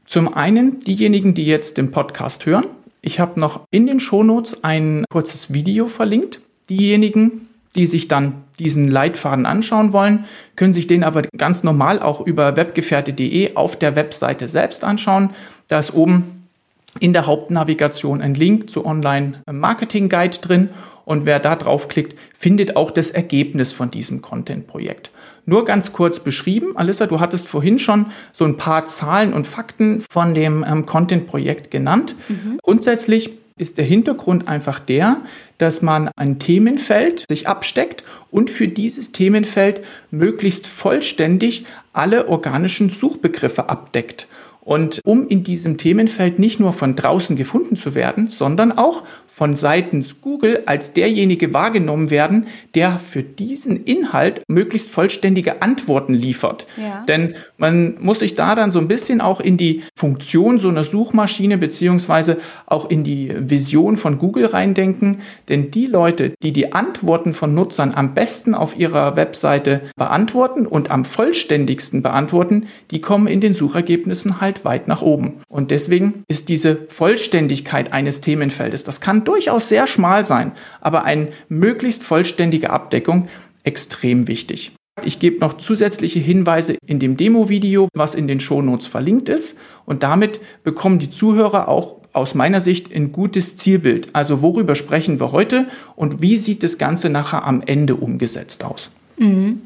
Zum 0.05 0.34
einen 0.34 0.79
diejenigen, 0.79 1.34
die 1.34 1.46
jetzt 1.46 1.77
den 1.77 1.91
Podcast 1.91 2.46
hören. 2.46 2.65
Ich 3.05 3.19
habe 3.19 3.39
noch 3.39 3.67
in 3.69 3.85
den 3.85 4.00
Shownotes 4.00 4.63
ein 4.63 5.05
kurzes 5.12 5.53
Video 5.53 5.85
verlinkt. 5.85 6.39
Diejenigen, 6.71 7.47
die 7.75 7.85
sich 7.85 8.07
dann 8.07 8.33
diesen 8.57 8.85
Leitfaden 8.85 9.45
anschauen 9.45 9.93
wollen, 9.93 10.25
können 10.55 10.74
sich 10.74 10.88
den 10.88 11.03
aber 11.03 11.21
ganz 11.38 11.62
normal 11.62 12.01
auch 12.01 12.19
über 12.19 12.57
webgefährte.de 12.57 13.55
auf 13.57 13.77
der 13.77 13.95
Webseite 13.95 14.47
selbst 14.47 14.83
anschauen. 14.83 15.29
Da 15.67 15.77
ist 15.77 15.93
oben 15.93 16.47
in 17.00 17.13
der 17.13 17.27
Hauptnavigation 17.27 18.21
ein 18.21 18.33
Link 18.33 18.71
zu 18.71 18.88
Online 18.88 19.43
Marketing 19.51 20.09
Guide 20.09 20.39
drin 20.39 20.69
und 21.05 21.27
wer 21.27 21.39
da 21.39 21.55
draufklickt, 21.55 22.17
findet 22.33 22.75
auch 22.75 22.89
das 22.89 23.12
Ergebnis 23.12 23.71
von 23.71 23.91
diesem 23.91 24.24
Content-Projekt. 24.24 25.12
Nur 25.46 25.66
ganz 25.66 25.94
kurz 25.94 26.20
beschrieben, 26.20 26.75
Alissa, 26.75 27.06
du 27.06 27.20
hattest 27.20 27.48
vorhin 27.48 27.80
schon 27.80 28.08
so 28.32 28.46
ein 28.46 28.58
paar 28.58 28.86
Zahlen 28.86 29.34
und 29.34 29.46
Fakten 29.48 30.04
von 30.10 30.34
dem 30.34 30.66
ähm, 30.68 30.86
Content-Projekt 30.86 31.72
genannt. 31.72 32.16
Mhm. 32.28 32.60
Grundsätzlich 32.64 33.38
ist 33.58 33.78
der 33.78 33.86
Hintergrund 33.86 34.50
einfach 34.50 34.80
der, 34.80 35.22
dass 35.58 35.82
man 35.82 36.10
ein 36.18 36.40
Themenfeld 36.40 37.25
sich 37.30 37.48
absteckt 37.48 38.04
und 38.30 38.50
für 38.50 38.68
dieses 38.68 39.14
Themenfeld 39.14 39.82
möglichst 40.12 40.68
vollständig 40.68 41.66
alle 41.94 42.28
organischen 42.28 42.90
Suchbegriffe 42.90 43.70
abdeckt. 43.70 44.28
Und 44.65 45.00
um 45.05 45.27
in 45.27 45.43
diesem 45.43 45.77
Themenfeld 45.77 46.39
nicht 46.39 46.60
nur 46.60 46.74
von 46.74 46.95
draußen 46.95 47.36
gefunden 47.36 47.75
zu 47.75 47.93
werden, 47.93 48.27
sondern 48.27 48.72
auch 48.72 49.03
von 49.27 49.55
seitens 49.55 50.22
Google 50.22 50.63
als 50.65 50.93
derjenige 50.93 51.53
wahrgenommen 51.53 52.10
werden, 52.10 52.48
der 52.74 52.98
für 52.98 53.22
diesen 53.22 53.84
Inhalt 53.84 54.41
möglichst 54.48 54.89
vollständige 54.89 55.62
Antworten 55.62 56.15
liefert. 56.15 56.65
Ja. 56.77 57.03
Denn 57.07 57.36
man 57.57 57.98
muss 58.00 58.19
sich 58.19 58.34
da 58.34 58.55
dann 58.55 58.72
so 58.72 58.79
ein 58.79 58.88
bisschen 58.88 59.22
auch 59.22 59.39
in 59.39 59.57
die 59.57 59.84
Funktion 59.95 60.57
so 60.57 60.69
einer 60.69 60.84
Suchmaschine 60.84 61.60
beziehungsweise 61.60 62.38
auch 62.65 62.89
in 62.89 63.03
die 63.03 63.31
Vision 63.38 63.98
von 63.98 64.17
Google 64.17 64.45
reindenken. 64.45 65.17
Denn 65.48 65.69
die 65.69 65.86
Leute, 65.86 66.34
die 66.41 66.53
die 66.53 66.74
Antworten 66.74 67.34
von 67.34 67.53
Nutzern 67.53 67.93
am 67.93 68.15
besten 68.15 68.55
auf 68.55 68.79
ihrer 68.79 69.15
Webseite 69.15 69.81
beantworten 69.95 70.65
und 70.65 70.89
am 70.89 71.05
vollständigsten 71.05 72.01
beantworten, 72.01 72.65
die 72.89 73.01
kommen 73.01 73.27
in 73.27 73.41
den 73.41 73.53
Suchergebnissen 73.53 74.41
halt 74.41 74.54
halt 74.55 74.65
weit 74.65 74.88
nach 74.88 75.01
oben. 75.01 75.41
Und 75.47 75.71
deswegen 75.71 76.24
ist 76.27 76.50
diese 76.50 76.77
Vollständigkeit 76.88 77.93
eines 77.93 78.21
Themenfeldes, 78.21 78.83
das 78.83 79.01
kann 79.01 79.24
durchaus 79.24 79.69
sehr 79.69 79.88
schmal 79.88 80.25
sein, 80.25 80.51
aber 80.81 81.03
eine 81.03 81.29
möglichst 81.50 82.03
vollständige 82.03 82.69
Abdeckung 82.69 83.27
extrem 83.63 84.27
wichtig. 84.27 84.74
Ich 85.03 85.19
gebe 85.19 85.39
noch 85.39 85.57
zusätzliche 85.57 86.19
Hinweise 86.19 86.77
in 86.85 87.00
dem 87.00 87.17
Demo-Video, 87.17 87.89
was 87.93 88.15
in 88.15 88.29
den 88.29 88.39
Shownotes 88.39 88.88
verlinkt 88.88 89.27
ist. 89.27 89.57
Und 89.85 90.03
damit 90.03 90.39
bekommen 90.63 91.00
die 91.00 91.09
Zuhörer 91.09 91.67
auch 91.67 91.97
aus 92.13 92.33
meiner 92.33 92.62
Sicht 92.62 92.95
ein 92.95 93.12
gutes 93.12 93.57
Zielbild. 93.57 94.07
Also 94.13 94.41
worüber 94.41 94.74
sprechen 94.75 95.19
wir 95.19 95.33
heute 95.33 95.67
und 95.97 96.21
wie 96.21 96.38
sieht 96.38 96.63
das 96.63 96.77
Ganze 96.77 97.09
nachher 97.09 97.43
am 97.43 97.62
Ende 97.65 97.95
umgesetzt 97.95 98.63
aus? 98.63 98.89
Mhm. 99.17 99.63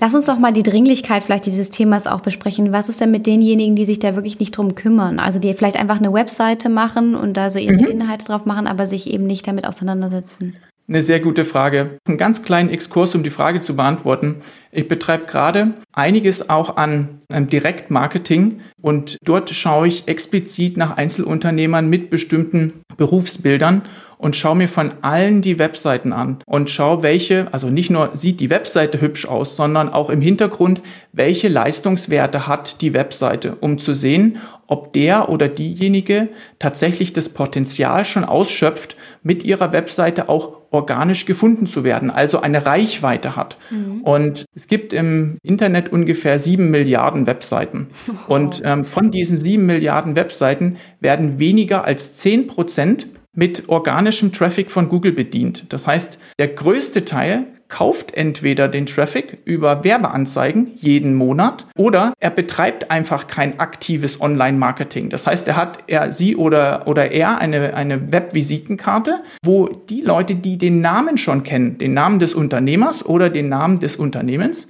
Lass 0.00 0.14
uns 0.14 0.26
doch 0.26 0.38
mal 0.38 0.52
die 0.52 0.62
Dringlichkeit 0.62 1.22
vielleicht 1.24 1.46
dieses 1.46 1.70
Themas 1.70 2.06
auch 2.06 2.20
besprechen. 2.20 2.72
Was 2.72 2.88
ist 2.88 3.00
denn 3.00 3.10
mit 3.10 3.26
denjenigen, 3.26 3.76
die 3.76 3.84
sich 3.84 3.98
da 3.98 4.14
wirklich 4.14 4.38
nicht 4.38 4.56
drum 4.56 4.74
kümmern? 4.74 5.18
Also 5.18 5.38
die 5.38 5.52
vielleicht 5.54 5.76
einfach 5.76 5.98
eine 5.98 6.12
Webseite 6.12 6.68
machen 6.68 7.14
und 7.14 7.36
da 7.36 7.50
so 7.50 7.58
ihre 7.58 7.74
mhm. 7.74 7.86
Inhalte 7.86 8.26
drauf 8.26 8.46
machen, 8.46 8.66
aber 8.66 8.86
sich 8.86 9.10
eben 9.10 9.26
nicht 9.26 9.46
damit 9.46 9.66
auseinandersetzen? 9.66 10.56
Eine 10.88 11.02
sehr 11.02 11.18
gute 11.18 11.44
Frage. 11.44 11.98
Einen 12.06 12.16
ganz 12.16 12.44
kleinen 12.44 12.70
Exkurs, 12.70 13.16
um 13.16 13.24
die 13.24 13.30
Frage 13.30 13.58
zu 13.58 13.74
beantworten. 13.74 14.36
Ich 14.70 14.86
betreibe 14.86 15.26
gerade 15.26 15.72
einiges 15.92 16.48
auch 16.48 16.76
an 16.76 17.18
Direktmarketing 17.28 18.60
und 18.80 19.18
dort 19.24 19.50
schaue 19.50 19.88
ich 19.88 20.06
explizit 20.06 20.76
nach 20.76 20.96
Einzelunternehmern 20.96 21.88
mit 21.88 22.08
bestimmten 22.08 22.84
Berufsbildern 22.96 23.82
und 24.18 24.36
schaue 24.36 24.56
mir 24.56 24.68
von 24.68 24.94
allen 25.02 25.42
die 25.42 25.58
Webseiten 25.58 26.12
an 26.12 26.38
und 26.46 26.70
schaue, 26.70 27.02
welche, 27.02 27.48
also 27.52 27.68
nicht 27.68 27.90
nur 27.90 28.10
sieht 28.14 28.40
die 28.40 28.50
Webseite 28.50 29.00
hübsch 29.00 29.26
aus, 29.26 29.56
sondern 29.56 29.88
auch 29.88 30.10
im 30.10 30.20
Hintergrund, 30.20 30.80
welche 31.12 31.48
Leistungswerte 31.48 32.46
hat 32.46 32.80
die 32.80 32.94
Webseite, 32.94 33.56
um 33.60 33.78
zu 33.78 33.94
sehen, 33.94 34.38
ob 34.68 34.92
der 34.92 35.28
oder 35.28 35.48
diejenige 35.48 36.28
tatsächlich 36.58 37.12
das 37.12 37.28
Potenzial 37.28 38.04
schon 38.04 38.24
ausschöpft, 38.24 38.96
mit 39.22 39.44
ihrer 39.44 39.72
Webseite 39.72 40.28
auch 40.28 40.56
organisch 40.70 41.26
gefunden 41.26 41.66
zu 41.66 41.84
werden, 41.84 42.10
also 42.10 42.40
eine 42.40 42.66
Reichweite 42.66 43.36
hat. 43.36 43.58
Mhm. 43.70 44.02
Und 44.02 44.44
es 44.54 44.66
gibt 44.66 44.92
im 44.92 45.38
Internet 45.42 45.92
ungefähr 45.92 46.38
sieben 46.38 46.70
Milliarden 46.70 47.26
Webseiten. 47.26 47.88
Oh. 48.08 48.12
Und 48.34 48.62
ähm, 48.64 48.84
von 48.84 49.10
diesen 49.10 49.38
sieben 49.38 49.66
Milliarden 49.66 50.16
Webseiten 50.16 50.76
werden 51.00 51.38
weniger 51.38 51.84
als 51.84 52.14
zehn 52.16 52.46
Prozent 52.46 53.08
mit 53.36 53.68
organischem 53.68 54.32
Traffic 54.32 54.70
von 54.70 54.88
Google 54.88 55.12
bedient. 55.12 55.66
Das 55.68 55.86
heißt, 55.86 56.18
der 56.40 56.48
größte 56.48 57.04
Teil 57.04 57.46
kauft 57.68 58.14
entweder 58.14 58.68
den 58.68 58.86
Traffic 58.86 59.38
über 59.44 59.82
Werbeanzeigen 59.82 60.70
jeden 60.76 61.14
Monat 61.14 61.66
oder 61.76 62.12
er 62.20 62.30
betreibt 62.30 62.90
einfach 62.90 63.26
kein 63.26 63.58
aktives 63.58 64.20
Online-Marketing. 64.20 65.10
Das 65.10 65.26
heißt, 65.26 65.48
er 65.48 65.56
hat 65.56 65.78
er, 65.88 66.12
sie 66.12 66.36
oder, 66.36 66.86
oder 66.86 67.10
er 67.10 67.40
eine, 67.40 67.74
eine 67.74 68.12
Web-Visitenkarte, 68.12 69.20
wo 69.44 69.66
die 69.66 70.00
Leute, 70.00 70.36
die 70.36 70.58
den 70.58 70.80
Namen 70.80 71.18
schon 71.18 71.42
kennen, 71.42 71.78
den 71.78 71.92
Namen 71.92 72.18
des 72.18 72.34
Unternehmers 72.34 73.04
oder 73.04 73.30
den 73.30 73.48
Namen 73.48 73.80
des 73.80 73.96
Unternehmens, 73.96 74.68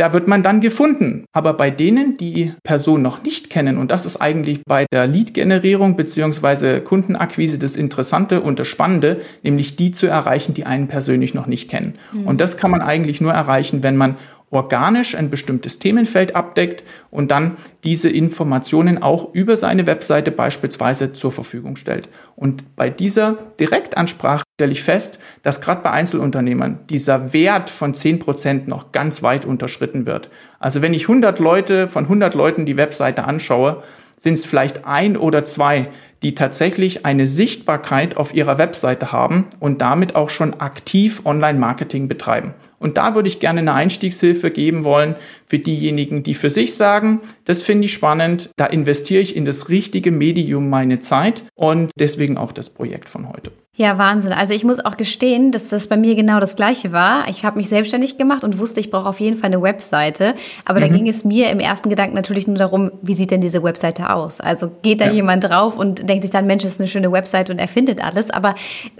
da 0.00 0.14
wird 0.14 0.28
man 0.28 0.42
dann 0.42 0.60
gefunden. 0.62 1.24
Aber 1.32 1.52
bei 1.52 1.70
denen, 1.70 2.16
die 2.16 2.54
Person 2.62 3.02
noch 3.02 3.22
nicht 3.22 3.50
kennen, 3.50 3.76
und 3.76 3.90
das 3.90 4.06
ist 4.06 4.16
eigentlich 4.16 4.62
bei 4.66 4.86
der 4.90 5.06
Lead-Generierung 5.06 5.94
bzw. 5.94 6.80
Kundenakquise 6.80 7.58
das 7.58 7.76
Interessante 7.76 8.40
und 8.40 8.58
das 8.58 8.66
Spannende, 8.66 9.20
nämlich 9.42 9.76
die 9.76 9.90
zu 9.90 10.06
erreichen, 10.06 10.54
die 10.54 10.64
einen 10.64 10.88
persönlich 10.88 11.34
noch 11.34 11.46
nicht 11.46 11.68
kennen. 11.68 11.96
Mhm. 12.12 12.26
Und 12.26 12.40
das 12.40 12.56
kann 12.56 12.70
man 12.70 12.80
eigentlich 12.80 13.20
nur 13.20 13.32
erreichen, 13.32 13.82
wenn 13.82 13.98
man 13.98 14.16
organisch 14.50 15.14
ein 15.14 15.30
bestimmtes 15.30 15.78
Themenfeld 15.78 16.34
abdeckt 16.34 16.84
und 17.10 17.30
dann 17.30 17.56
diese 17.84 18.10
Informationen 18.10 19.02
auch 19.02 19.32
über 19.32 19.56
seine 19.56 19.86
Webseite 19.86 20.30
beispielsweise 20.30 21.12
zur 21.12 21.32
Verfügung 21.32 21.76
stellt. 21.76 22.08
Und 22.36 22.76
bei 22.76 22.90
dieser 22.90 23.38
Direktansprache 23.60 24.42
stelle 24.58 24.72
ich 24.72 24.82
fest, 24.82 25.20
dass 25.42 25.60
gerade 25.60 25.82
bei 25.82 25.90
Einzelunternehmern 25.92 26.80
dieser 26.90 27.32
Wert 27.32 27.70
von 27.70 27.94
10% 27.94 28.68
noch 28.68 28.92
ganz 28.92 29.22
weit 29.22 29.44
unterschritten 29.44 30.04
wird. 30.04 30.30
Also 30.58 30.82
wenn 30.82 30.94
ich 30.94 31.02
100 31.02 31.38
Leute 31.38 31.88
von 31.88 32.04
100 32.04 32.34
Leuten 32.34 32.66
die 32.66 32.76
Webseite 32.76 33.24
anschaue, 33.24 33.82
sind 34.16 34.34
es 34.34 34.44
vielleicht 34.44 34.84
ein 34.84 35.16
oder 35.16 35.44
zwei, 35.44 35.90
die 36.22 36.34
tatsächlich 36.34 37.06
eine 37.06 37.26
Sichtbarkeit 37.26 38.18
auf 38.18 38.34
ihrer 38.34 38.58
Webseite 38.58 39.12
haben 39.12 39.46
und 39.60 39.80
damit 39.80 40.14
auch 40.14 40.28
schon 40.28 40.60
aktiv 40.60 41.22
Online-Marketing 41.24 42.08
betreiben. 42.08 42.54
Und 42.80 42.96
da 42.96 43.14
würde 43.14 43.28
ich 43.28 43.38
gerne 43.38 43.60
eine 43.60 43.74
Einstiegshilfe 43.74 44.50
geben 44.50 44.84
wollen 44.84 45.14
für 45.46 45.58
diejenigen, 45.58 46.24
die 46.24 46.34
für 46.34 46.50
sich 46.50 46.74
sagen, 46.74 47.20
das 47.44 47.62
finde 47.62 47.84
ich 47.84 47.92
spannend, 47.92 48.50
da 48.56 48.66
investiere 48.66 49.20
ich 49.20 49.36
in 49.36 49.44
das 49.44 49.68
richtige 49.68 50.10
Medium 50.10 50.68
meine 50.68 50.98
Zeit 50.98 51.44
und 51.54 51.92
deswegen 51.98 52.38
auch 52.38 52.52
das 52.52 52.70
Projekt 52.70 53.08
von 53.08 53.28
heute. 53.28 53.52
Ja, 53.76 53.96
Wahnsinn. 53.98 54.32
Also 54.32 54.52
ich 54.52 54.64
muss 54.64 54.84
auch 54.84 54.96
gestehen, 54.96 55.52
dass 55.52 55.68
das 55.68 55.86
bei 55.86 55.96
mir 55.96 56.14
genau 56.14 56.40
das 56.40 56.56
gleiche 56.56 56.92
war. 56.92 57.28
Ich 57.28 57.44
habe 57.44 57.56
mich 57.56 57.68
selbstständig 57.68 58.18
gemacht 58.18 58.44
und 58.44 58.58
wusste, 58.58 58.80
ich 58.80 58.90
brauche 58.90 59.08
auf 59.08 59.20
jeden 59.20 59.36
Fall 59.36 59.46
eine 59.46 59.62
Webseite. 59.62 60.34
Aber 60.64 60.80
mhm. 60.80 60.84
da 60.84 60.88
ging 60.88 61.08
es 61.08 61.24
mir 61.24 61.50
im 61.50 61.60
ersten 61.60 61.88
Gedanken 61.88 62.14
natürlich 62.14 62.46
nur 62.46 62.58
darum, 62.58 62.90
wie 63.00 63.14
sieht 63.14 63.30
denn 63.30 63.40
diese 63.40 63.62
Webseite 63.62 64.10
aus? 64.10 64.40
Also 64.40 64.70
geht 64.82 65.00
da 65.00 65.06
ja. 65.06 65.12
jemand 65.12 65.44
drauf 65.44 65.78
und 65.78 66.08
denkt 66.08 66.24
sich 66.24 66.32
dann, 66.32 66.46
Mensch, 66.46 66.64
das 66.64 66.74
ist 66.74 66.80
eine 66.80 66.88
schöne 66.88 67.10
Webseite 67.12 67.52
und 67.52 67.58
er 67.58 67.68
findet 67.68 68.04
alles. 68.04 68.30
Aber 68.30 68.54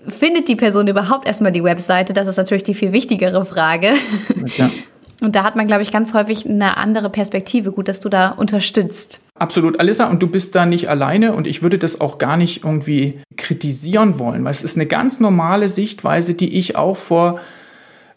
findet 0.06 0.48
die 0.48 0.56
Person 0.56 0.86
überhaupt 0.86 1.26
erstmal 1.26 1.52
die 1.52 1.64
Webseite? 1.64 2.14
Das 2.14 2.28
ist 2.28 2.36
natürlich 2.36 2.62
die 2.62 2.74
viel 2.74 2.92
wichtigere 2.92 3.44
Frage. 3.44 3.92
Ja. 4.56 4.70
Und 5.20 5.36
da 5.36 5.44
hat 5.44 5.56
man, 5.56 5.66
glaube 5.66 5.82
ich, 5.82 5.90
ganz 5.90 6.14
häufig 6.14 6.46
eine 6.46 6.76
andere 6.76 7.10
Perspektive. 7.10 7.72
Gut, 7.72 7.88
dass 7.88 8.00
du 8.00 8.08
da 8.08 8.30
unterstützt. 8.30 9.22
Absolut, 9.34 9.80
Alissa, 9.80 10.08
und 10.08 10.22
du 10.22 10.26
bist 10.26 10.54
da 10.54 10.66
nicht 10.66 10.88
alleine 10.88 11.34
und 11.34 11.46
ich 11.46 11.62
würde 11.62 11.78
das 11.78 12.00
auch 12.00 12.18
gar 12.18 12.36
nicht 12.36 12.64
irgendwie 12.64 13.20
kritisieren 13.36 14.18
wollen, 14.18 14.44
weil 14.44 14.50
es 14.50 14.62
ist 14.62 14.76
eine 14.76 14.86
ganz 14.86 15.18
normale 15.18 15.68
Sichtweise, 15.68 16.34
die 16.34 16.58
ich 16.58 16.76
auch 16.76 16.96
vor, 16.96 17.40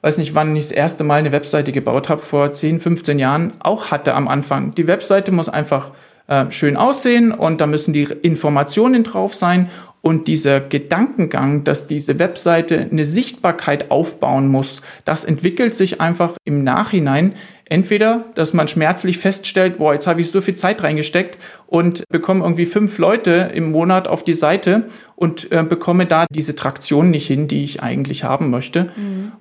weiß 0.02 0.18
nicht, 0.18 0.36
wann 0.36 0.54
ich 0.56 0.66
das 0.66 0.72
erste 0.72 1.06
Mal 1.06 1.20
eine 1.20 1.32
Webseite 1.32 1.72
gebaut 1.72 2.10
habe, 2.10 2.22
vor 2.22 2.52
10, 2.52 2.82
15 2.82 3.20
Jahren 3.20 3.52
auch 3.60 3.92
hatte 3.92 4.16
am 4.16 4.28
Anfang. 4.28 4.76
Die 4.76 4.88
Webseite 4.88 5.32
muss 5.32 5.48
einfach 5.48 5.92
äh, 6.27 6.50
schön 6.51 6.77
aussehen 6.77 7.32
und 7.32 7.62
da 7.62 7.68
müssen 7.68 7.94
die 7.94 8.08
Informationen 8.22 9.03
drauf 9.03 9.34
sein 9.36 9.70
und 10.01 10.27
dieser 10.27 10.60
Gedankengang, 10.60 11.63
dass 11.63 11.88
diese 11.88 12.20
Webseite 12.20 12.89
eine 12.92 13.06
Sichtbarkeit 13.06 13.89
aufbauen 13.89 14.50
muss, 14.50 14.82
das 15.06 15.24
entwickelt 15.24 15.75
sich 15.75 16.01
einfach 16.01 16.34
im 16.44 16.62
Nachhinein. 16.62 17.36
Entweder, 17.70 18.25
dass 18.36 18.53
man 18.53 18.68
schmerzlich 18.68 19.18
feststellt, 19.18 19.77
boah, 19.77 19.94
jetzt 19.94 20.06
habe 20.06 20.20
ich 20.20 20.30
so 20.30 20.42
viel 20.42 20.56
Zeit 20.56 20.84
reingesteckt 20.84 21.38
und 21.68 22.03
bekomme 22.10 22.44
irgendwie 22.44 22.65
fünf 22.65 22.98
Leute 22.98 23.51
im 23.53 23.72
Monat 23.72 24.10
auf 24.10 24.25
die 24.25 24.34
Seite 24.34 24.88
und 25.15 25.50
äh, 25.53 25.63
bekomme 25.63 26.06
da 26.06 26.25
diese 26.30 26.53
Traktion 26.53 27.10
nicht 27.10 27.27
hin, 27.27 27.48
die 27.48 27.63
ich 27.63 27.82
eigentlich 27.82 28.25
haben 28.25 28.50
möchte. 28.50 28.88
Mhm. 28.98 29.32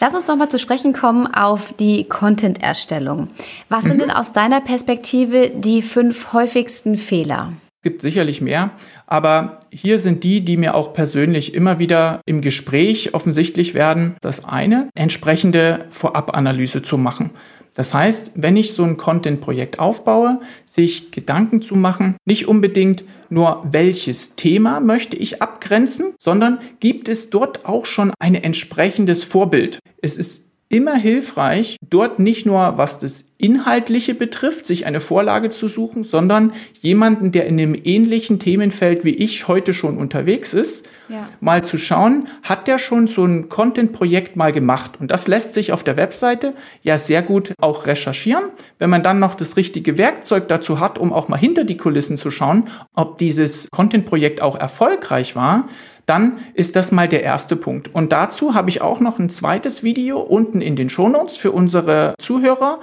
Lass 0.00 0.14
uns 0.14 0.26
noch 0.28 0.36
mal 0.36 0.48
zu 0.48 0.58
sprechen 0.58 0.92
kommen 0.92 1.26
auf 1.26 1.72
die 1.78 2.04
Content-Erstellung. 2.04 3.28
Was 3.68 3.84
mhm. 3.84 3.88
sind 3.88 4.00
denn 4.02 4.10
aus 4.10 4.32
deiner 4.32 4.60
Perspektive 4.60 5.50
die 5.50 5.82
fünf 5.82 6.32
häufigsten 6.32 6.96
Fehler? 6.96 7.52
Es 7.82 7.90
gibt 7.90 8.02
sicherlich 8.02 8.40
mehr, 8.40 8.70
aber 9.06 9.60
hier 9.70 9.98
sind 9.98 10.24
die, 10.24 10.44
die 10.44 10.56
mir 10.56 10.74
auch 10.74 10.92
persönlich 10.92 11.54
immer 11.54 11.78
wieder 11.78 12.20
im 12.26 12.40
Gespräch 12.40 13.14
offensichtlich 13.14 13.74
werden. 13.74 14.16
Das 14.20 14.44
eine, 14.44 14.88
entsprechende 14.96 15.84
Vorabanalyse 15.90 16.82
zu 16.82 16.98
machen. 16.98 17.30
Das 17.76 17.92
heißt, 17.92 18.32
wenn 18.34 18.56
ich 18.56 18.72
so 18.72 18.82
ein 18.84 18.96
Content-Projekt 18.96 19.78
aufbaue, 19.78 20.40
sich 20.64 21.12
Gedanken 21.12 21.60
zu 21.60 21.76
machen, 21.76 22.16
nicht 22.24 22.48
unbedingt 22.48 23.04
nur 23.28 23.66
welches 23.70 24.34
Thema 24.34 24.80
möchte 24.80 25.16
ich 25.16 25.42
abgrenzen, 25.42 26.14
sondern 26.18 26.58
gibt 26.80 27.08
es 27.08 27.28
dort 27.28 27.66
auch 27.66 27.84
schon 27.84 28.12
ein 28.18 28.34
entsprechendes 28.34 29.24
Vorbild. 29.24 29.78
Es 30.00 30.16
ist 30.16 30.45
immer 30.68 30.96
hilfreich, 30.96 31.76
dort 31.88 32.18
nicht 32.18 32.44
nur 32.44 32.76
was 32.76 32.98
das 32.98 33.26
Inhaltliche 33.38 34.14
betrifft, 34.14 34.66
sich 34.66 34.86
eine 34.86 35.00
Vorlage 35.00 35.50
zu 35.50 35.68
suchen, 35.68 36.04
sondern 36.04 36.52
jemanden, 36.80 37.32
der 37.32 37.46
in 37.46 37.60
einem 37.60 37.76
ähnlichen 37.84 38.38
Themenfeld 38.38 39.04
wie 39.04 39.14
ich 39.14 39.46
heute 39.46 39.74
schon 39.74 39.98
unterwegs 39.98 40.54
ist, 40.54 40.88
ja. 41.08 41.28
mal 41.40 41.62
zu 41.62 41.76
schauen, 41.76 42.28
hat 42.42 42.66
der 42.66 42.78
schon 42.78 43.06
so 43.06 43.24
ein 43.24 43.48
Content-Projekt 43.48 44.36
mal 44.36 44.52
gemacht? 44.52 44.92
Und 44.98 45.10
das 45.10 45.28
lässt 45.28 45.54
sich 45.54 45.72
auf 45.72 45.84
der 45.84 45.96
Webseite 45.96 46.54
ja 46.82 46.98
sehr 46.98 47.22
gut 47.22 47.52
auch 47.60 47.86
recherchieren. 47.86 48.44
Wenn 48.78 48.90
man 48.90 49.02
dann 49.02 49.20
noch 49.20 49.34
das 49.34 49.56
richtige 49.56 49.98
Werkzeug 49.98 50.48
dazu 50.48 50.80
hat, 50.80 50.98
um 50.98 51.12
auch 51.12 51.28
mal 51.28 51.36
hinter 51.36 51.64
die 51.64 51.76
Kulissen 51.76 52.16
zu 52.16 52.30
schauen, 52.30 52.68
ob 52.94 53.18
dieses 53.18 53.68
Content-Projekt 53.70 54.40
auch 54.40 54.56
erfolgreich 54.56 55.36
war, 55.36 55.68
dann 56.06 56.38
ist 56.54 56.76
das 56.76 56.92
mal 56.92 57.08
der 57.08 57.22
erste 57.22 57.56
Punkt. 57.56 57.92
Und 57.94 58.12
dazu 58.12 58.54
habe 58.54 58.70
ich 58.70 58.80
auch 58.80 59.00
noch 59.00 59.18
ein 59.18 59.28
zweites 59.28 59.82
Video 59.82 60.20
unten 60.20 60.60
in 60.60 60.76
den 60.76 60.88
Shownotes 60.88 61.36
für 61.36 61.50
unsere 61.50 62.14
Zuhörer. 62.18 62.80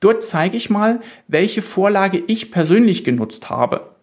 Dort 0.00 0.22
zeige 0.22 0.58
ich 0.58 0.68
mal, 0.68 1.00
welche 1.26 1.62
Vorlage 1.62 2.22
ich 2.26 2.50
persönlich 2.50 3.02
genutzt 3.02 3.48
habe. 3.48 3.96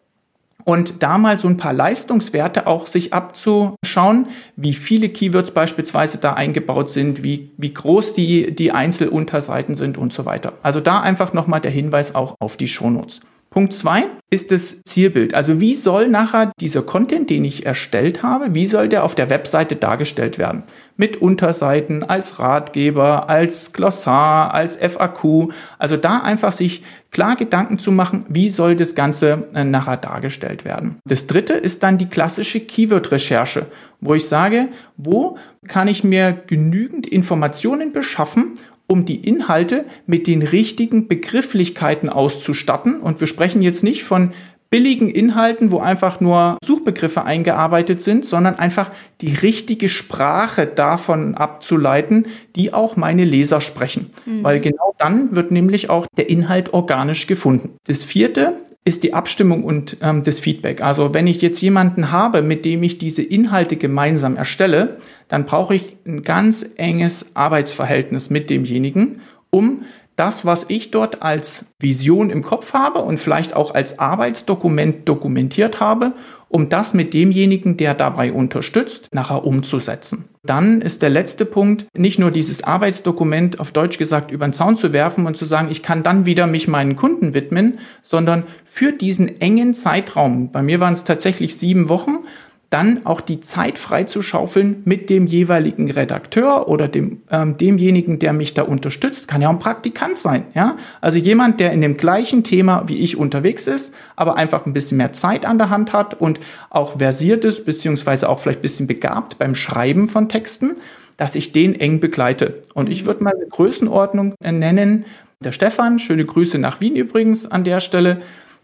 Und 0.65 1.03
da 1.03 1.17
mal 1.17 1.35
so 1.35 1.47
ein 1.47 1.57
paar 1.57 1.73
Leistungswerte 1.73 2.67
auch 2.67 2.87
sich 2.87 3.13
abzuschauen, 3.13 4.27
wie 4.55 4.73
viele 4.73 5.09
Keywords 5.09 5.51
beispielsweise 5.51 6.19
da 6.19 6.33
eingebaut 6.33 6.89
sind, 6.89 7.21
wie, 7.21 7.51
wie 7.57 7.73
groß 7.73 8.13
die, 8.13 8.55
die 8.55 8.71
Einzelunterseiten 8.71 9.75
sind 9.75 9.97
und 9.97 10.13
so 10.13 10.25
weiter. 10.25 10.53
Also 10.63 10.79
da 10.79 11.01
einfach 11.01 11.33
nochmal 11.33 11.59
der 11.59 11.71
Hinweis 11.71 12.15
auch 12.15 12.35
auf 12.39 12.55
die 12.55 12.69
Shownotes. 12.69 13.19
Punkt 13.53 13.71
zwei 13.73 14.05
ist 14.31 14.51
das 14.51 14.81
Zielbild. 14.83 15.35
Also 15.35 15.59
wie 15.59 15.75
soll 15.75 16.07
nachher 16.07 16.51
dieser 16.59 16.81
Content, 16.81 17.29
den 17.29 17.45
ich 17.45 17.67
erstellt 17.67 18.23
habe, 18.23 18.55
wie 18.55 18.65
soll 18.65 18.89
der 18.89 19.03
auf 19.03 19.13
der 19.13 19.29
Webseite 19.29 19.75
dargestellt 19.75 20.39
werden? 20.39 20.63
Mit 20.97 21.21
Unterseiten, 21.21 22.03
als 22.03 22.39
Ratgeber, 22.39 23.29
als 23.29 23.71
Glossar, 23.71 24.55
als 24.55 24.75
FAQ. 24.75 25.53
Also 25.77 25.97
da 25.97 26.17
einfach 26.21 26.51
sich 26.51 26.83
klar 27.11 27.35
Gedanken 27.35 27.77
zu 27.77 27.91
machen, 27.91 28.25
wie 28.27 28.49
soll 28.49 28.75
das 28.75 28.95
Ganze 28.95 29.47
äh, 29.53 29.63
nachher 29.63 29.97
dargestellt 29.97 30.65
werden. 30.65 30.97
Das 31.05 31.27
dritte 31.27 31.53
ist 31.53 31.83
dann 31.83 31.99
die 31.99 32.09
klassische 32.09 32.59
Keyword-Recherche, 32.59 33.67
wo 34.01 34.15
ich 34.15 34.27
sage, 34.27 34.69
wo 34.97 35.37
kann 35.67 35.87
ich 35.87 36.03
mir 36.03 36.33
genügend 36.47 37.05
Informationen 37.05 37.93
beschaffen, 37.93 38.55
um 38.87 39.05
die 39.05 39.27
Inhalte 39.27 39.85
mit 40.05 40.27
den 40.27 40.41
richtigen 40.41 41.07
Begrifflichkeiten 41.07 42.09
auszustatten. 42.09 42.99
Und 42.99 43.19
wir 43.19 43.27
sprechen 43.27 43.61
jetzt 43.61 43.83
nicht 43.83 44.03
von 44.03 44.31
billigen 44.73 45.09
Inhalten, 45.09 45.71
wo 45.71 45.77
einfach 45.77 46.19
nur 46.19 46.57
Suchbegriffe 46.65 47.23
eingearbeitet 47.23 48.01
sind, 48.01 48.25
sondern 48.25 48.55
einfach 48.55 48.89
die 49.21 49.31
richtige 49.31 49.87
Sprache 49.87 50.65
davon 50.65 51.35
abzuleiten, 51.35 52.25
die 52.55 52.73
auch 52.73 52.95
meine 52.95 53.23
Leser 53.23 53.61
sprechen. 53.61 54.09
Mhm. 54.25 54.43
Weil 54.43 54.59
genau 54.59 54.95
dann 54.97 55.35
wird 55.35 55.51
nämlich 55.51 55.91
auch 55.91 56.07
der 56.17 56.27
Inhalt 56.27 56.73
organisch 56.73 57.27
gefunden. 57.27 57.77
Das 57.85 58.03
vierte 58.03 58.55
ist 58.85 59.03
die 59.03 59.13
Abstimmung 59.13 59.63
und 59.63 59.97
ähm, 60.01 60.23
das 60.23 60.39
Feedback. 60.39 60.81
Also 60.81 61.13
wenn 61.13 61.27
ich 61.27 61.41
jetzt 61.41 61.61
jemanden 61.61 62.11
habe, 62.11 62.41
mit 62.41 62.65
dem 62.65 62.83
ich 62.83 62.97
diese 62.97 63.21
Inhalte 63.21 63.77
gemeinsam 63.77 64.35
erstelle, 64.35 64.97
dann 65.29 65.45
brauche 65.45 65.75
ich 65.75 65.97
ein 66.05 66.23
ganz 66.23 66.65
enges 66.75 67.35
Arbeitsverhältnis 67.35 68.29
mit 68.29 68.49
demjenigen, 68.49 69.21
um 69.49 69.83
das, 70.15 70.45
was 70.45 70.65
ich 70.67 70.91
dort 70.91 71.21
als 71.23 71.65
Vision 71.79 72.29
im 72.29 72.43
Kopf 72.43 72.73
habe 72.73 72.99
und 72.99 73.19
vielleicht 73.19 73.55
auch 73.55 73.73
als 73.73 73.99
Arbeitsdokument 73.99 75.07
dokumentiert 75.09 75.79
habe, 75.79 76.13
um 76.49 76.69
das 76.69 76.93
mit 76.93 77.13
demjenigen, 77.13 77.77
der 77.77 77.95
dabei 77.95 78.31
unterstützt, 78.31 79.09
nachher 79.11 79.43
umzusetzen. 79.43 80.25
Dann 80.45 80.81
ist 80.81 81.01
der 81.01 81.09
letzte 81.09 81.45
Punkt, 81.45 81.87
nicht 81.97 82.19
nur 82.19 82.29
dieses 82.29 82.65
Arbeitsdokument 82.65 83.61
auf 83.61 83.71
Deutsch 83.71 83.97
gesagt 83.97 84.29
über 84.29 84.45
den 84.45 84.51
Zaun 84.51 84.75
zu 84.75 84.91
werfen 84.91 85.25
und 85.25 85.37
zu 85.37 85.45
sagen, 85.45 85.69
ich 85.71 85.81
kann 85.81 86.03
dann 86.03 86.25
wieder 86.25 86.47
mich 86.47 86.67
meinen 86.67 86.97
Kunden 86.97 87.33
widmen, 87.33 87.79
sondern 88.01 88.43
für 88.65 88.91
diesen 88.91 89.39
engen 89.39 89.73
Zeitraum, 89.73 90.51
bei 90.51 90.61
mir 90.61 90.81
waren 90.81 90.93
es 90.93 91.05
tatsächlich 91.05 91.55
sieben 91.55 91.87
Wochen, 91.87 92.25
dann 92.73 93.05
auch 93.05 93.21
die 93.21 93.39
Zeit 93.39 93.77
freizuschaufeln 93.77 94.81
mit 94.83 95.11
dem 95.11 95.27
jeweiligen 95.27 95.91
Redakteur 95.91 96.67
oder 96.67 96.87
dem, 96.87 97.21
ähm, 97.29 97.55
demjenigen, 97.55 98.17
der 98.17 98.33
mich 98.33 98.55
da 98.55 98.63
unterstützt. 98.63 99.27
Kann 99.27 99.41
ja 99.43 99.49
auch 99.49 99.53
ein 99.53 99.59
Praktikant 99.59 100.17
sein, 100.17 100.45
ja. 100.55 100.77
Also 100.99 101.19
jemand, 101.19 101.59
der 101.59 101.71
in 101.71 101.81
dem 101.81 101.97
gleichen 101.97 102.43
Thema 102.43 102.83
wie 102.87 102.97
ich 102.97 103.15
unterwegs 103.15 103.67
ist, 103.67 103.93
aber 104.15 104.37
einfach 104.37 104.65
ein 104.65 104.73
bisschen 104.73 104.97
mehr 104.97 105.13
Zeit 105.13 105.45
an 105.45 105.59
der 105.59 105.69
Hand 105.69 105.93
hat 105.93 106.19
und 106.19 106.39
auch 106.71 106.97
versiert 106.97 107.45
ist, 107.45 107.65
beziehungsweise 107.65 108.27
auch 108.27 108.39
vielleicht 108.39 108.59
ein 108.59 108.63
bisschen 108.63 108.87
begabt 108.87 109.37
beim 109.37 109.53
Schreiben 109.53 110.07
von 110.07 110.27
Texten, 110.27 110.77
dass 111.15 111.35
ich 111.35 111.51
den 111.51 111.75
eng 111.79 111.99
begleite. 111.99 112.61
Und 112.73 112.89
ich 112.89 113.05
würde 113.05 113.23
mal 113.23 113.35
eine 113.35 113.45
Größenordnung 113.45 114.33
nennen. 114.41 115.05
Der 115.43 115.51
Stefan, 115.51 115.99
schöne 115.99 116.25
Grüße 116.25 116.57
nach 116.57 116.81
Wien 116.81 116.95
übrigens 116.95 117.45
an 117.45 117.63
der 117.63 117.81
Stelle 117.81 118.21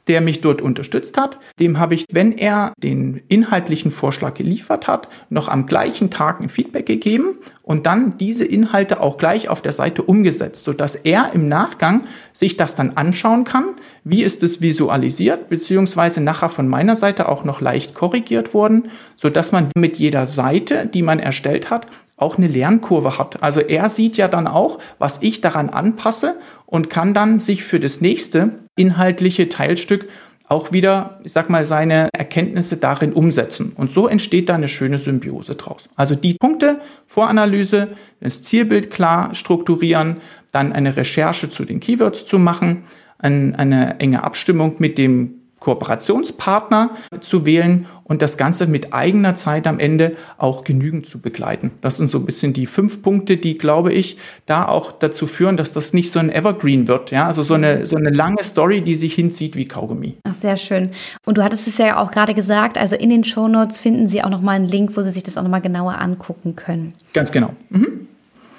der 0.08 0.22
mich 0.22 0.42
dort 0.42 0.62
unterstützt 0.62 1.18
hat. 1.18 1.38
Dem 1.60 1.78
habe 1.78 1.94
ich, 1.94 2.06
wenn 2.12 2.38
er 2.38 2.74
den 2.82 3.22
inhaltlichen 3.28 3.92
Vorschlag 3.92 4.34
geliefert 4.34 4.88
hat, 4.88 5.08
noch 5.30 5.50
am 5.50 5.66
gleichen 5.66 6.10
Tag 6.10 6.40
ein 6.40 6.50
Feedback 6.50 6.86
gegeben 6.86 7.38
und 7.64 7.86
dann 7.86 8.18
diese 8.18 8.46
Inhalte 8.46 9.02
auch 9.02 9.18
gleich 9.18 9.50
auf 9.50 9.62
der 9.62 9.72
Seite 9.72 10.02
umgesetzt, 10.02 10.64
sodass 10.64 10.96
er 10.96 11.32
im 11.34 11.48
Nachgang 11.48 12.06
sich 12.34 12.58
das 12.58 12.76
dann 12.76 12.92
anschauen 12.92 13.44
kann, 13.44 13.76
wie 14.04 14.24
ist 14.24 14.42
es 14.44 14.62
visualisiert, 14.62 15.50
beziehungsweise 15.50 16.22
nachher 16.22 16.50
von 16.50 16.68
meiner 16.68 16.96
Seite 16.96 17.30
auch 17.30 17.44
noch 17.44 17.62
leicht 17.62 17.94
korrigiert 17.94 18.54
worden, 18.54 18.90
sodass 19.16 19.52
man 19.52 19.70
mit 19.76 19.98
jeder 19.98 20.26
Seite, 20.26 20.90
die 20.92 21.02
man 21.04 21.20
erstellt 21.20 21.70
hat, 21.70 21.86
auch 22.20 22.38
eine 22.38 22.48
Lernkurve 22.48 23.18
hat. 23.18 23.42
Also 23.42 23.62
er 23.62 23.90
sieht 23.90 24.18
ja 24.18 24.28
dann 24.28 24.48
auch, 24.48 24.80
was 25.00 25.22
ich 25.22 25.42
daran 25.42 25.70
anpasse 25.70 26.38
und 26.66 26.90
kann 26.90 27.14
dann 27.14 27.40
sich 27.40 27.64
für 27.64 27.80
das 27.80 28.02
nächste 28.02 28.60
inhaltliche 28.76 29.50
Teilstück 29.50 30.08
auch 30.50 30.72
wieder, 30.72 31.20
ich 31.24 31.32
sag 31.32 31.50
mal, 31.50 31.64
seine 31.64 32.10
Erkenntnisse 32.12 32.78
darin 32.78 33.14
umsetzen. 33.14 33.74
Und 33.76 33.92
so 33.92 34.08
entsteht 34.08 34.50
da 34.50 34.56
eine 34.56 34.68
schöne 34.68 34.98
Symbiose 34.98 35.54
draus. 35.54 35.88
Also 35.96 36.16
die 36.16 36.34
Punkte, 36.40 36.82
Voranalyse, 37.06 37.90
das 38.20 38.42
Zielbild 38.42 38.90
klar 38.90 39.36
strukturieren, 39.36 40.18
dann 40.52 40.74
eine 40.74 40.96
Recherche 40.96 41.50
zu 41.50 41.66
den 41.66 41.80
Keywords 41.80 42.26
zu 42.26 42.40
machen, 42.40 42.84
eine 43.20 44.00
enge 44.00 44.24
Abstimmung 44.24 44.76
mit 44.80 44.98
dem 44.98 45.39
Kooperationspartner 45.60 46.92
zu 47.20 47.46
wählen 47.46 47.86
und 48.04 48.22
das 48.22 48.38
Ganze 48.38 48.66
mit 48.68 48.94
eigener 48.94 49.36
Zeit 49.36 49.68
am 49.68 49.80
Ende 49.80 50.16
auch 50.38 50.64
genügend 50.64 51.06
zu 51.06 51.20
begleiten. 51.20 51.72
Das 51.82 51.98
sind 51.98 52.08
so 52.08 52.18
ein 52.18 52.26
bisschen 52.26 52.54
die 52.54 52.66
fünf 52.66 53.02
Punkte, 53.02 53.38
die, 53.38 53.58
glaube 53.58 53.94
ich, 53.94 54.18
da 54.46 54.68
auch 54.68 54.92
dazu 54.92 55.28
führen, 55.28 55.58
dass 55.58 55.74
das 55.74 55.94
nicht 55.94 56.12
so 56.12 56.20
ein 56.20 56.32
Evergreen 56.32 56.88
wird. 56.88 57.12
Ja, 57.12 57.28
also 57.28 57.44
so 57.44 57.54
eine, 57.54 57.86
so 57.86 57.98
eine 57.98 58.10
lange 58.10 58.44
Story, 58.44 58.82
die 58.82 58.96
sich 58.96 59.14
hinzieht 59.14 59.56
wie 59.56 59.66
Kaugummi. 59.66 60.18
Ach, 60.24 60.34
sehr 60.34 60.58
schön. 60.58 60.90
Und 61.26 61.38
du 61.38 61.44
hattest 61.44 61.68
es 61.68 61.78
ja 61.78 61.98
auch 61.98 62.12
gerade 62.12 62.34
gesagt, 62.34 62.78
also 62.78 62.96
in 62.96 63.10
den 63.10 63.24
Show 63.24 63.48
Notes 63.48 63.80
finden 63.80 64.08
Sie 64.08 64.24
auch 64.24 64.30
nochmal 64.30 64.56
einen 64.56 64.68
Link, 64.68 64.98
wo 64.98 65.02
Sie 65.02 65.12
sich 65.12 65.24
das 65.24 65.38
auch 65.38 65.44
nochmal 65.44 65.62
genauer 65.62 66.00
angucken 66.00 66.56
können. 66.56 66.94
Ganz 67.14 67.32
genau. 67.32 67.54
Mhm. 67.70 68.09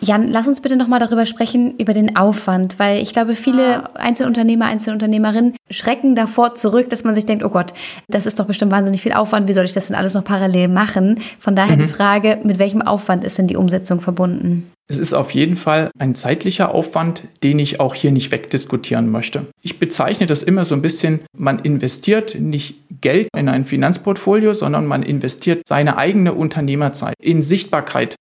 Jan, 0.03 0.29
lass 0.29 0.49
uns 0.49 0.63
bitte 0.63 0.77
nochmal 0.77 0.99
darüber 0.99 1.27
sprechen, 1.27 1.77
über 1.79 1.93
den 1.93 2.17
Aufwand, 2.17 2.79
weil 2.79 3.03
ich 3.03 3.13
glaube, 3.13 3.35
viele 3.35 3.95
Einzelunternehmer, 3.97 4.65
Einzelunternehmerinnen 4.65 5.55
schrecken 5.71 6.15
davor 6.15 6.55
zurück, 6.55 6.89
dass 6.89 7.05
man 7.05 7.15
sich 7.15 7.27
denkt, 7.27 7.45
oh 7.45 7.51
Gott, 7.51 7.75
das 8.09 8.25
ist 8.25 8.39
doch 8.39 8.47
bestimmt 8.47 8.73
wahnsinnig 8.73 9.03
viel 9.03 9.13
Aufwand, 9.13 9.47
wie 9.49 9.53
soll 9.53 9.67
ich 9.67 9.75
das 9.75 9.89
denn 9.89 9.97
alles 9.97 10.15
noch 10.15 10.25
parallel 10.25 10.69
machen? 10.69 11.21
Von 11.39 11.55
daher 11.55 11.77
mhm. 11.77 11.83
die 11.83 11.87
Frage, 11.89 12.41
mit 12.45 12.59
welchem 12.59 12.81
Aufwand 12.81 13.25
ist 13.25 13.37
denn 13.37 13.47
die 13.47 13.57
Umsetzung 13.57 14.01
verbunden? 14.01 14.71
Es 14.89 14.99
ist 14.99 15.13
auf 15.13 15.31
jeden 15.33 15.55
Fall 15.55 15.91
ein 16.01 16.17
zeitlicher 16.17 16.75
Aufwand, 16.75 17.23
den 17.45 17.61
ich 17.61 17.79
auch 17.79 17.95
hier 17.95 18.11
nicht 18.11 18.33
wegdiskutieren 18.33 19.09
möchte. 19.09 19.47
Ich 19.63 19.79
bezeichne 19.79 20.27
das 20.27 20.43
immer 20.43 20.65
so 20.65 20.75
ein 20.75 20.83
bisschen, 20.83 21.21
man 21.37 21.61
investiert 21.61 22.35
nicht 22.41 22.75
Geld 23.01 23.29
in 23.37 23.49
ein 23.49 23.67
Finanzportfolio, 23.67 24.53
sondern 24.53 24.87
man 24.87 25.05
investiert 25.05 25.63
seine 25.69 25.97
eigene 25.97 26.35
Unternehmerzeit 26.35 27.15
in 27.23 27.43
Sichtbarkeit 27.43 28.17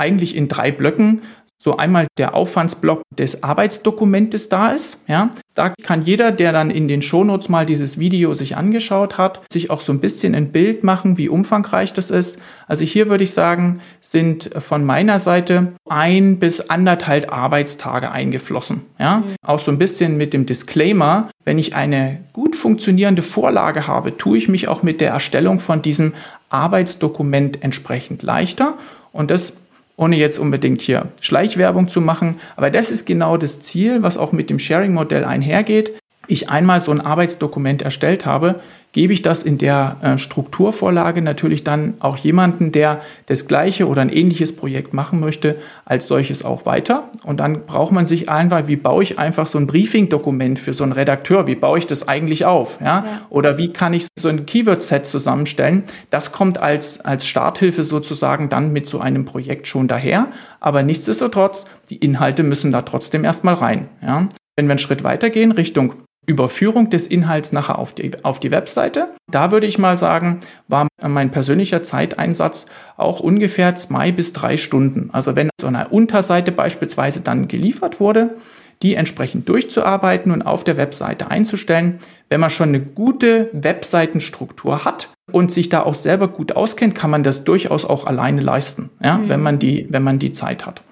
eigentlich 0.00 0.34
in 0.34 0.48
drei 0.48 0.72
Blöcken. 0.72 1.22
So 1.62 1.76
einmal 1.76 2.06
der 2.16 2.34
Aufwandsblock 2.34 3.02
des 3.14 3.42
Arbeitsdokumentes 3.42 4.48
da 4.48 4.68
ist. 4.68 5.04
Ja, 5.08 5.28
da 5.54 5.74
kann 5.82 6.00
jeder, 6.00 6.32
der 6.32 6.52
dann 6.52 6.70
in 6.70 6.88
den 6.88 7.02
Shownotes 7.02 7.50
mal 7.50 7.66
dieses 7.66 7.98
Video 7.98 8.32
sich 8.32 8.56
angeschaut 8.56 9.18
hat, 9.18 9.42
sich 9.52 9.68
auch 9.68 9.82
so 9.82 9.92
ein 9.92 10.00
bisschen 10.00 10.34
ein 10.34 10.52
Bild 10.52 10.84
machen, 10.84 11.18
wie 11.18 11.28
umfangreich 11.28 11.92
das 11.92 12.08
ist. 12.08 12.40
Also 12.66 12.86
hier 12.86 13.10
würde 13.10 13.24
ich 13.24 13.34
sagen, 13.34 13.80
sind 14.00 14.48
von 14.56 14.86
meiner 14.86 15.18
Seite 15.18 15.74
ein 15.86 16.38
bis 16.38 16.70
anderthalb 16.70 17.30
Arbeitstage 17.30 18.10
eingeflossen. 18.10 18.80
Ja, 18.98 19.18
mhm. 19.18 19.34
auch 19.42 19.58
so 19.58 19.70
ein 19.70 19.78
bisschen 19.78 20.16
mit 20.16 20.32
dem 20.32 20.46
Disclaimer, 20.46 21.28
wenn 21.44 21.58
ich 21.58 21.74
eine 21.74 22.20
gut 22.32 22.56
funktionierende 22.56 23.20
Vorlage 23.20 23.86
habe, 23.86 24.16
tue 24.16 24.38
ich 24.38 24.48
mich 24.48 24.66
auch 24.68 24.82
mit 24.82 25.02
der 25.02 25.10
Erstellung 25.10 25.60
von 25.60 25.82
diesem 25.82 26.14
Arbeitsdokument 26.48 27.62
entsprechend 27.62 28.22
leichter. 28.22 28.78
Und 29.12 29.30
das 29.30 29.58
ohne 30.00 30.16
jetzt 30.16 30.38
unbedingt 30.38 30.80
hier 30.80 31.08
Schleichwerbung 31.20 31.86
zu 31.88 32.00
machen. 32.00 32.40
Aber 32.56 32.70
das 32.70 32.90
ist 32.90 33.04
genau 33.04 33.36
das 33.36 33.60
Ziel, 33.60 34.02
was 34.02 34.16
auch 34.16 34.32
mit 34.32 34.48
dem 34.48 34.58
Sharing-Modell 34.58 35.24
einhergeht. 35.24 35.92
Ich 36.30 36.48
einmal 36.48 36.80
so 36.80 36.92
ein 36.92 37.00
Arbeitsdokument 37.00 37.82
erstellt 37.82 38.26
habe, 38.26 38.60
gebe 38.92 39.12
ich 39.12 39.22
das 39.22 39.42
in 39.42 39.58
der 39.58 39.96
äh, 40.02 40.18
Strukturvorlage 40.18 41.22
natürlich 41.22 41.62
dann 41.62 41.94
auch 42.00 42.16
jemanden, 42.16 42.72
der 42.72 43.00
das 43.26 43.46
gleiche 43.46 43.86
oder 43.86 44.02
ein 44.02 44.08
ähnliches 44.08 44.54
Projekt 44.56 44.94
machen 44.94 45.20
möchte, 45.20 45.56
als 45.84 46.08
solches 46.08 46.44
auch 46.44 46.66
weiter. 46.66 47.08
Und 47.22 47.38
dann 47.38 47.66
braucht 47.66 47.92
man 47.92 48.06
sich 48.06 48.28
einfach, 48.28 48.66
wie 48.66 48.76
baue 48.76 49.02
ich 49.02 49.18
einfach 49.18 49.46
so 49.46 49.58
ein 49.58 49.66
Briefing-Dokument 49.68 50.58
für 50.58 50.72
so 50.72 50.82
einen 50.82 50.92
Redakteur? 50.92 51.46
Wie 51.46 51.54
baue 51.54 51.78
ich 51.78 51.86
das 51.86 52.08
eigentlich 52.08 52.44
auf? 52.44 52.78
Ja? 52.80 52.86
ja. 52.86 53.04
Oder 53.30 53.58
wie 53.58 53.72
kann 53.72 53.92
ich 53.92 54.08
so 54.18 54.28
ein 54.28 54.44
Keyword-Set 54.44 55.06
zusammenstellen? 55.06 55.84
Das 56.10 56.32
kommt 56.32 56.58
als, 56.58 57.00
als 57.00 57.26
Starthilfe 57.26 57.84
sozusagen 57.84 58.48
dann 58.48 58.72
mit 58.72 58.88
so 58.88 58.98
einem 58.98 59.24
Projekt 59.24 59.68
schon 59.68 59.86
daher. 59.86 60.28
Aber 60.58 60.82
nichtsdestotrotz, 60.82 61.66
die 61.90 61.96
Inhalte 61.96 62.42
müssen 62.42 62.72
da 62.72 62.82
trotzdem 62.82 63.22
erstmal 63.24 63.54
rein. 63.54 63.88
Ja? 64.02 64.28
Wenn 64.56 64.66
wir 64.66 64.72
einen 64.72 64.78
Schritt 64.78 65.04
weitergehen 65.04 65.52
Richtung 65.52 65.94
Überführung 66.30 66.90
des 66.90 67.06
Inhalts 67.06 67.52
nachher 67.52 67.78
auf 67.78 67.92
die, 67.92 68.12
auf 68.24 68.38
die 68.38 68.50
Webseite. 68.50 69.08
Da 69.30 69.50
würde 69.50 69.66
ich 69.66 69.78
mal 69.78 69.96
sagen, 69.96 70.40
war 70.68 70.88
mein 71.02 71.30
persönlicher 71.30 71.82
Zeiteinsatz 71.82 72.66
auch 72.96 73.20
ungefähr 73.20 73.74
zwei 73.74 74.12
bis 74.12 74.32
drei 74.32 74.56
Stunden. 74.56 75.10
Also 75.12 75.36
wenn 75.36 75.50
so 75.60 75.66
eine 75.66 75.88
Unterseite 75.88 76.52
beispielsweise 76.52 77.20
dann 77.20 77.48
geliefert 77.48 78.00
wurde, 78.00 78.36
die 78.82 78.94
entsprechend 78.94 79.48
durchzuarbeiten 79.48 80.32
und 80.32 80.42
auf 80.42 80.64
der 80.64 80.76
Webseite 80.76 81.30
einzustellen. 81.30 81.98
Wenn 82.30 82.40
man 82.40 82.50
schon 82.50 82.70
eine 82.70 82.80
gute 82.80 83.50
Webseitenstruktur 83.52 84.84
hat 84.84 85.10
und 85.30 85.52
sich 85.52 85.68
da 85.68 85.82
auch 85.82 85.94
selber 85.94 86.28
gut 86.28 86.52
auskennt, 86.52 86.94
kann 86.94 87.10
man 87.10 87.22
das 87.22 87.44
durchaus 87.44 87.84
auch 87.84 88.06
alleine 88.06 88.40
leisten, 88.40 88.90
ja, 89.02 89.18
mhm. 89.18 89.28
wenn, 89.28 89.42
man 89.42 89.58
die, 89.58 89.86
wenn 89.90 90.02
man 90.02 90.18
die 90.18 90.32
Zeit 90.32 90.64
hat. 90.64 90.82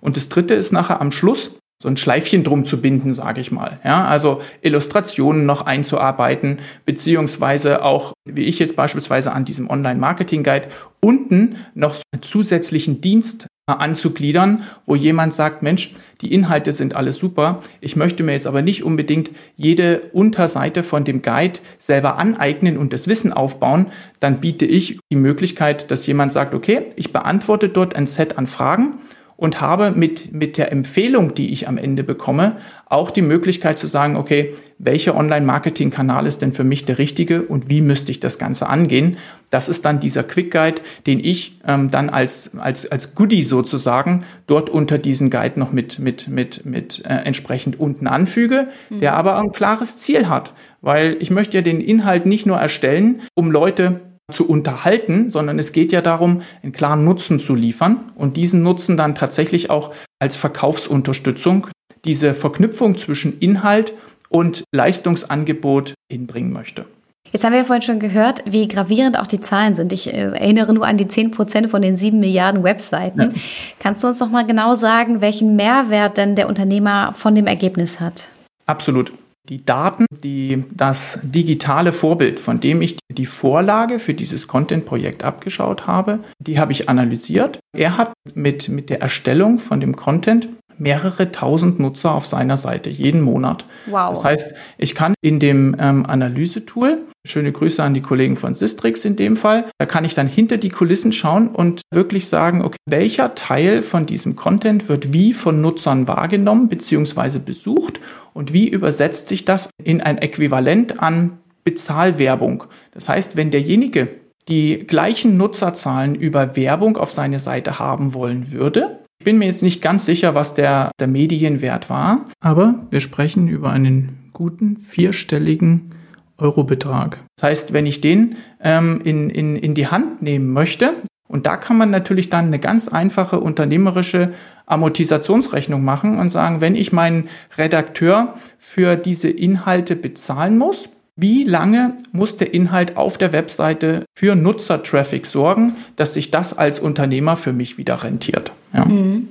Und 0.00 0.16
das 0.16 0.28
Dritte 0.28 0.54
ist 0.54 0.72
nachher 0.72 1.00
am 1.00 1.10
Schluss, 1.10 1.58
so 1.80 1.88
ein 1.88 1.96
Schleifchen 1.96 2.42
drum 2.42 2.64
zu 2.64 2.80
binden, 2.80 3.14
sage 3.14 3.40
ich 3.40 3.52
mal. 3.52 3.78
Ja, 3.84 4.04
also 4.04 4.40
Illustrationen 4.62 5.46
noch 5.46 5.64
einzuarbeiten, 5.64 6.58
beziehungsweise 6.84 7.84
auch, 7.84 8.12
wie 8.24 8.44
ich 8.44 8.58
jetzt 8.58 8.74
beispielsweise 8.74 9.32
an 9.32 9.44
diesem 9.44 9.70
Online-Marketing-Guide, 9.70 10.68
unten 11.00 11.56
noch 11.74 11.94
so 11.94 12.02
einen 12.12 12.22
zusätzlichen 12.22 13.00
Dienst 13.00 13.46
anzugliedern, 13.66 14.64
wo 14.86 14.96
jemand 14.96 15.34
sagt, 15.34 15.62
Mensch, 15.62 15.94
die 16.20 16.32
Inhalte 16.32 16.72
sind 16.72 16.96
alles 16.96 17.16
super, 17.16 17.62
ich 17.80 17.96
möchte 17.96 18.24
mir 18.24 18.32
jetzt 18.32 18.46
aber 18.46 18.62
nicht 18.62 18.82
unbedingt 18.82 19.30
jede 19.56 20.00
Unterseite 20.12 20.82
von 20.82 21.04
dem 21.04 21.22
Guide 21.22 21.60
selber 21.76 22.16
aneignen 22.16 22.78
und 22.78 22.92
das 22.92 23.06
Wissen 23.06 23.32
aufbauen, 23.32 23.86
dann 24.18 24.40
biete 24.40 24.64
ich 24.64 24.98
die 25.12 25.16
Möglichkeit, 25.16 25.90
dass 25.90 26.06
jemand 26.06 26.32
sagt, 26.32 26.54
okay, 26.54 26.86
ich 26.96 27.12
beantworte 27.12 27.68
dort 27.68 27.94
ein 27.94 28.06
Set 28.06 28.38
an 28.38 28.46
Fragen 28.46 28.96
und 29.38 29.60
habe 29.60 29.92
mit, 29.92 30.32
mit 30.32 30.58
der 30.58 30.72
Empfehlung, 30.72 31.32
die 31.32 31.52
ich 31.52 31.68
am 31.68 31.78
Ende 31.78 32.02
bekomme, 32.02 32.56
auch 32.86 33.12
die 33.12 33.22
Möglichkeit 33.22 33.78
zu 33.78 33.86
sagen, 33.86 34.16
okay, 34.16 34.54
welcher 34.78 35.16
Online-Marketing-Kanal 35.16 36.26
ist 36.26 36.42
denn 36.42 36.52
für 36.52 36.64
mich 36.64 36.84
der 36.84 36.98
richtige 36.98 37.42
und 37.42 37.70
wie 37.70 37.80
müsste 37.80 38.10
ich 38.10 38.18
das 38.18 38.40
Ganze 38.40 38.68
angehen? 38.68 39.16
Das 39.50 39.68
ist 39.68 39.84
dann 39.84 40.00
dieser 40.00 40.24
Quick 40.24 40.50
Guide, 40.50 40.82
den 41.06 41.20
ich 41.20 41.60
ähm, 41.64 41.88
dann 41.88 42.10
als, 42.10 42.58
als, 42.58 42.90
als 42.90 43.14
Goodie 43.14 43.44
sozusagen 43.44 44.24
dort 44.48 44.70
unter 44.70 44.98
diesen 44.98 45.30
Guide 45.30 45.60
noch 45.60 45.70
mit, 45.70 46.00
mit, 46.00 46.26
mit, 46.26 46.66
mit 46.66 47.04
äh, 47.06 47.10
entsprechend 47.10 47.78
unten 47.78 48.08
anfüge, 48.08 48.66
mhm. 48.90 48.98
der 48.98 49.16
aber 49.16 49.38
ein 49.38 49.52
klares 49.52 49.98
Ziel 49.98 50.28
hat. 50.28 50.52
Weil 50.80 51.16
ich 51.20 51.30
möchte 51.30 51.58
ja 51.58 51.62
den 51.62 51.80
Inhalt 51.80 52.26
nicht 52.26 52.44
nur 52.44 52.56
erstellen, 52.56 53.20
um 53.34 53.52
Leute 53.52 54.00
zu 54.30 54.48
unterhalten, 54.48 55.30
sondern 55.30 55.58
es 55.58 55.72
geht 55.72 55.92
ja 55.92 56.02
darum, 56.02 56.42
einen 56.62 56.72
klaren 56.72 57.04
Nutzen 57.04 57.38
zu 57.38 57.54
liefern 57.54 58.04
und 58.14 58.36
diesen 58.36 58.62
Nutzen 58.62 58.96
dann 58.96 59.14
tatsächlich 59.14 59.70
auch 59.70 59.94
als 60.18 60.36
Verkaufsunterstützung, 60.36 61.68
diese 62.04 62.34
Verknüpfung 62.34 62.96
zwischen 62.96 63.38
Inhalt 63.38 63.94
und 64.28 64.64
Leistungsangebot 64.72 65.94
hinbringen 66.10 66.52
möchte. 66.52 66.84
Jetzt 67.30 67.44
haben 67.44 67.52
wir 67.52 67.58
ja 67.58 67.64
vorhin 67.64 67.82
schon 67.82 68.00
gehört, 68.00 68.42
wie 68.46 68.66
gravierend 68.66 69.18
auch 69.18 69.26
die 69.26 69.40
Zahlen 69.40 69.74
sind. 69.74 69.92
Ich 69.92 70.06
äh, 70.06 70.16
erinnere 70.16 70.72
nur 70.72 70.86
an 70.86 70.96
die 70.96 71.08
10 71.08 71.30
Prozent 71.30 71.68
von 71.68 71.82
den 71.82 71.94
7 71.94 72.18
Milliarden 72.18 72.64
Webseiten. 72.64 73.20
Ja. 73.20 73.30
Kannst 73.78 74.02
du 74.02 74.08
uns 74.08 74.20
noch 74.20 74.30
mal 74.30 74.46
genau 74.46 74.74
sagen, 74.74 75.20
welchen 75.20 75.54
Mehrwert 75.54 76.16
denn 76.16 76.36
der 76.36 76.48
Unternehmer 76.48 77.12
von 77.12 77.34
dem 77.34 77.46
Ergebnis 77.46 78.00
hat? 78.00 78.28
Absolut. 78.66 79.12
Die 79.48 79.64
Daten, 79.64 80.04
die 80.22 80.64
das 80.70 81.20
digitale 81.22 81.92
Vorbild, 81.92 82.38
von 82.38 82.60
dem 82.60 82.82
ich 82.82 82.98
die 83.10 83.26
Vorlage 83.26 83.98
für 83.98 84.12
dieses 84.12 84.46
Content-Projekt 84.46 85.24
abgeschaut 85.24 85.86
habe, 85.86 86.20
die 86.38 86.58
habe 86.58 86.72
ich 86.72 86.88
analysiert. 86.88 87.58
Er 87.74 87.96
hat 87.96 88.12
mit, 88.34 88.68
mit 88.68 88.90
der 88.90 89.00
Erstellung 89.00 89.58
von 89.58 89.80
dem 89.80 89.96
Content 89.96 90.50
mehrere 90.78 91.30
tausend 91.32 91.78
Nutzer 91.78 92.14
auf 92.14 92.26
seiner 92.26 92.56
Seite 92.56 92.90
jeden 92.90 93.20
Monat. 93.20 93.66
Wow. 93.86 94.10
Das 94.10 94.24
heißt, 94.24 94.54
ich 94.78 94.94
kann 94.94 95.14
in 95.20 95.40
dem 95.40 95.76
ähm, 95.78 96.06
Analysetool, 96.06 96.98
schöne 97.26 97.52
Grüße 97.52 97.82
an 97.82 97.94
die 97.94 98.00
Kollegen 98.00 98.36
von 98.36 98.54
Sistrix 98.54 99.04
in 99.04 99.16
dem 99.16 99.36
Fall, 99.36 99.66
da 99.78 99.86
kann 99.86 100.04
ich 100.04 100.14
dann 100.14 100.28
hinter 100.28 100.56
die 100.56 100.70
Kulissen 100.70 101.12
schauen 101.12 101.48
und 101.48 101.82
wirklich 101.92 102.28
sagen, 102.28 102.62
okay, 102.62 102.78
welcher 102.86 103.34
Teil 103.34 103.82
von 103.82 104.06
diesem 104.06 104.36
Content 104.36 104.88
wird 104.88 105.12
wie 105.12 105.32
von 105.32 105.60
Nutzern 105.60 106.08
wahrgenommen 106.08 106.68
bzw. 106.68 107.38
besucht 107.38 108.00
und 108.32 108.52
wie 108.52 108.68
übersetzt 108.68 109.28
sich 109.28 109.44
das 109.44 109.70
in 109.82 110.00
ein 110.00 110.18
Äquivalent 110.18 111.02
an 111.02 111.38
Bezahlwerbung. 111.64 112.64
Das 112.92 113.08
heißt, 113.08 113.36
wenn 113.36 113.50
derjenige 113.50 114.08
die 114.48 114.78
gleichen 114.78 115.36
Nutzerzahlen 115.36 116.14
über 116.14 116.56
Werbung 116.56 116.96
auf 116.96 117.10
seine 117.10 117.38
Seite 117.38 117.78
haben 117.78 118.14
wollen 118.14 118.50
würde, 118.50 118.97
bin 119.28 119.36
mir 119.36 119.44
jetzt 119.44 119.62
nicht 119.62 119.82
ganz 119.82 120.06
sicher, 120.06 120.34
was 120.34 120.54
der, 120.54 120.90
der 120.98 121.06
Medienwert 121.06 121.90
war, 121.90 122.24
aber 122.40 122.86
wir 122.90 123.00
sprechen 123.00 123.46
über 123.46 123.70
einen 123.70 124.30
guten 124.32 124.78
vierstelligen 124.78 125.90
Eurobetrag. 126.38 127.18
Das 127.36 127.50
heißt, 127.50 127.72
wenn 127.74 127.84
ich 127.84 128.00
den 128.00 128.36
ähm, 128.64 129.02
in, 129.04 129.28
in, 129.28 129.56
in 129.56 129.74
die 129.74 129.88
Hand 129.88 130.22
nehmen 130.22 130.50
möchte, 130.50 130.94
und 131.28 131.44
da 131.44 131.58
kann 131.58 131.76
man 131.76 131.90
natürlich 131.90 132.30
dann 132.30 132.46
eine 132.46 132.58
ganz 132.58 132.88
einfache 132.88 133.38
unternehmerische 133.38 134.32
Amortisationsrechnung 134.64 135.84
machen 135.84 136.18
und 136.18 136.30
sagen, 136.30 136.62
wenn 136.62 136.74
ich 136.74 136.92
meinen 136.92 137.28
Redakteur 137.58 138.32
für 138.58 138.96
diese 138.96 139.28
Inhalte 139.28 139.94
bezahlen 139.94 140.56
muss, 140.56 140.88
wie 141.20 141.42
lange 141.42 141.94
muss 142.12 142.36
der 142.36 142.54
Inhalt 142.54 142.96
auf 142.96 143.18
der 143.18 143.32
Webseite 143.32 144.04
für 144.16 144.36
Nutzertraffic 144.36 145.26
sorgen, 145.26 145.74
dass 145.96 146.14
sich 146.14 146.30
das 146.30 146.56
als 146.56 146.78
Unternehmer 146.78 147.36
für 147.36 147.52
mich 147.52 147.76
wieder 147.76 148.04
rentiert? 148.04 148.52
Ja, 148.72 148.84
mhm. 148.84 149.28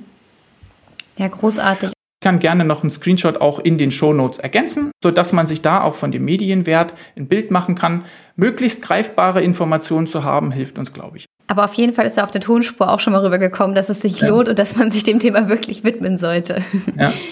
ja 1.16 1.28
großartig. 1.28 1.88
Ich 1.88 2.24
kann 2.24 2.40
gerne 2.40 2.66
noch 2.66 2.82
einen 2.82 2.90
Screenshot 2.90 3.40
auch 3.40 3.58
in 3.58 3.78
den 3.78 3.90
Shownotes 3.90 4.38
ergänzen, 4.38 4.90
sodass 5.02 5.32
man 5.32 5.46
sich 5.46 5.62
da 5.62 5.80
auch 5.80 5.94
von 5.94 6.12
dem 6.12 6.26
Medienwert 6.26 6.92
ein 7.16 7.26
Bild 7.26 7.50
machen 7.50 7.74
kann. 7.74 8.04
Möglichst 8.36 8.82
greifbare 8.82 9.40
Informationen 9.40 10.06
zu 10.06 10.24
haben, 10.24 10.50
hilft 10.50 10.78
uns, 10.78 10.92
glaube 10.92 11.16
ich. 11.16 11.24
Aber 11.46 11.64
auf 11.64 11.72
jeden 11.72 11.94
Fall 11.94 12.04
ist 12.04 12.18
er 12.18 12.24
auf 12.24 12.30
der 12.30 12.42
Tonspur 12.42 12.92
auch 12.92 13.00
schon 13.00 13.14
mal 13.14 13.24
rübergekommen, 13.24 13.74
dass 13.74 13.88
es 13.88 14.02
sich 14.02 14.20
ja. 14.20 14.28
lohnt 14.28 14.50
und 14.50 14.58
dass 14.58 14.76
man 14.76 14.90
sich 14.90 15.04
dem 15.04 15.20
Thema 15.20 15.48
wirklich 15.48 15.84
widmen 15.84 16.18
sollte. 16.18 16.62
Ja. 16.98 17.14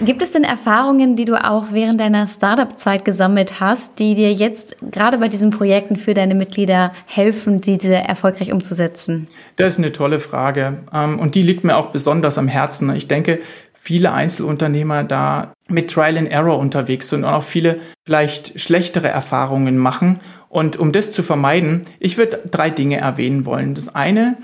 Gibt 0.00 0.22
es 0.22 0.32
denn 0.32 0.42
Erfahrungen, 0.42 1.14
die 1.14 1.24
du 1.24 1.42
auch 1.42 1.66
während 1.70 2.00
deiner 2.00 2.26
Startup-Zeit 2.26 3.04
gesammelt 3.04 3.60
hast, 3.60 4.00
die 4.00 4.16
dir 4.16 4.32
jetzt 4.32 4.76
gerade 4.90 5.18
bei 5.18 5.28
diesen 5.28 5.50
Projekten 5.50 5.94
für 5.94 6.14
deine 6.14 6.34
Mitglieder 6.34 6.92
helfen, 7.06 7.60
diese 7.60 7.94
erfolgreich 7.94 8.52
umzusetzen? 8.52 9.28
Das 9.54 9.74
ist 9.74 9.78
eine 9.78 9.92
tolle 9.92 10.18
Frage 10.18 10.82
ähm, 10.92 11.20
und 11.20 11.36
die 11.36 11.42
liegt 11.42 11.62
mir 11.62 11.76
auch 11.76 11.86
besonders 11.86 12.38
am 12.38 12.48
Herzen. 12.48 12.94
Ich 12.96 13.06
denke, 13.06 13.38
viele 13.72 14.12
Einzelunternehmer 14.12 15.04
da 15.04 15.52
mit 15.68 15.92
Trial 15.92 16.18
and 16.18 16.28
Error 16.28 16.58
unterwegs 16.58 17.10
sind 17.10 17.22
und 17.22 17.30
auch 17.30 17.44
viele 17.44 17.78
vielleicht 18.04 18.58
schlechtere 18.60 19.08
Erfahrungen 19.08 19.78
machen. 19.78 20.18
Und 20.48 20.76
um 20.76 20.90
das 20.90 21.12
zu 21.12 21.22
vermeiden, 21.22 21.82
ich 22.00 22.18
würde 22.18 22.40
drei 22.50 22.68
Dinge 22.68 22.98
erwähnen 22.98 23.46
wollen. 23.46 23.74
Das 23.76 23.94
eine, 23.94 24.38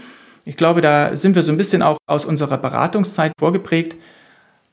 ich 0.44 0.56
glaube, 0.56 0.80
da 0.80 1.16
sind 1.16 1.34
wir 1.34 1.42
so 1.42 1.50
ein 1.50 1.58
bisschen 1.58 1.82
auch 1.82 1.96
aus 2.06 2.24
unserer 2.24 2.58
Beratungszeit 2.58 3.32
vorgeprägt 3.36 3.96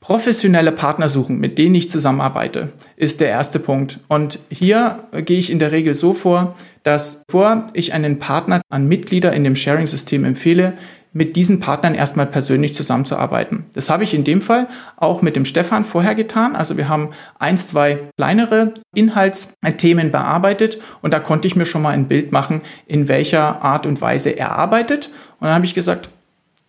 Professionelle 0.00 0.72
Partner 0.72 1.08
suchen, 1.08 1.38
mit 1.38 1.58
denen 1.58 1.74
ich 1.74 1.90
zusammenarbeite, 1.90 2.72
ist 2.96 3.20
der 3.20 3.28
erste 3.28 3.58
Punkt. 3.58 3.98
Und 4.08 4.38
hier 4.48 5.04
gehe 5.12 5.38
ich 5.38 5.50
in 5.50 5.58
der 5.58 5.72
Regel 5.72 5.94
so 5.94 6.14
vor, 6.14 6.54
dass 6.84 7.24
bevor 7.26 7.66
ich 7.74 7.92
einen 7.92 8.18
Partner 8.18 8.62
an 8.70 8.86
Mitglieder 8.86 9.32
in 9.32 9.44
dem 9.44 9.56
Sharing-System 9.56 10.24
empfehle, 10.24 10.74
mit 11.12 11.36
diesen 11.36 11.58
Partnern 11.58 11.94
erstmal 11.94 12.26
persönlich 12.26 12.74
zusammenzuarbeiten. 12.74 13.64
Das 13.74 13.90
habe 13.90 14.04
ich 14.04 14.14
in 14.14 14.24
dem 14.24 14.40
Fall 14.40 14.68
auch 14.96 15.22
mit 15.22 15.36
dem 15.36 15.44
Stefan 15.44 15.84
vorher 15.84 16.14
getan. 16.14 16.54
Also 16.54 16.76
wir 16.76 16.88
haben 16.88 17.10
eins, 17.38 17.66
zwei 17.68 18.10
kleinere 18.16 18.74
Inhaltsthemen 18.94 20.10
bearbeitet 20.10 20.78
und 21.02 21.12
da 21.12 21.18
konnte 21.18 21.48
ich 21.48 21.56
mir 21.56 21.66
schon 21.66 21.82
mal 21.82 21.90
ein 21.90 22.08
Bild 22.08 22.30
machen, 22.30 22.62
in 22.86 23.08
welcher 23.08 23.62
Art 23.62 23.86
und 23.86 24.00
Weise 24.00 24.30
er 24.30 24.52
arbeitet. 24.52 25.10
Und 25.40 25.46
dann 25.46 25.54
habe 25.54 25.64
ich 25.64 25.74
gesagt, 25.74 26.10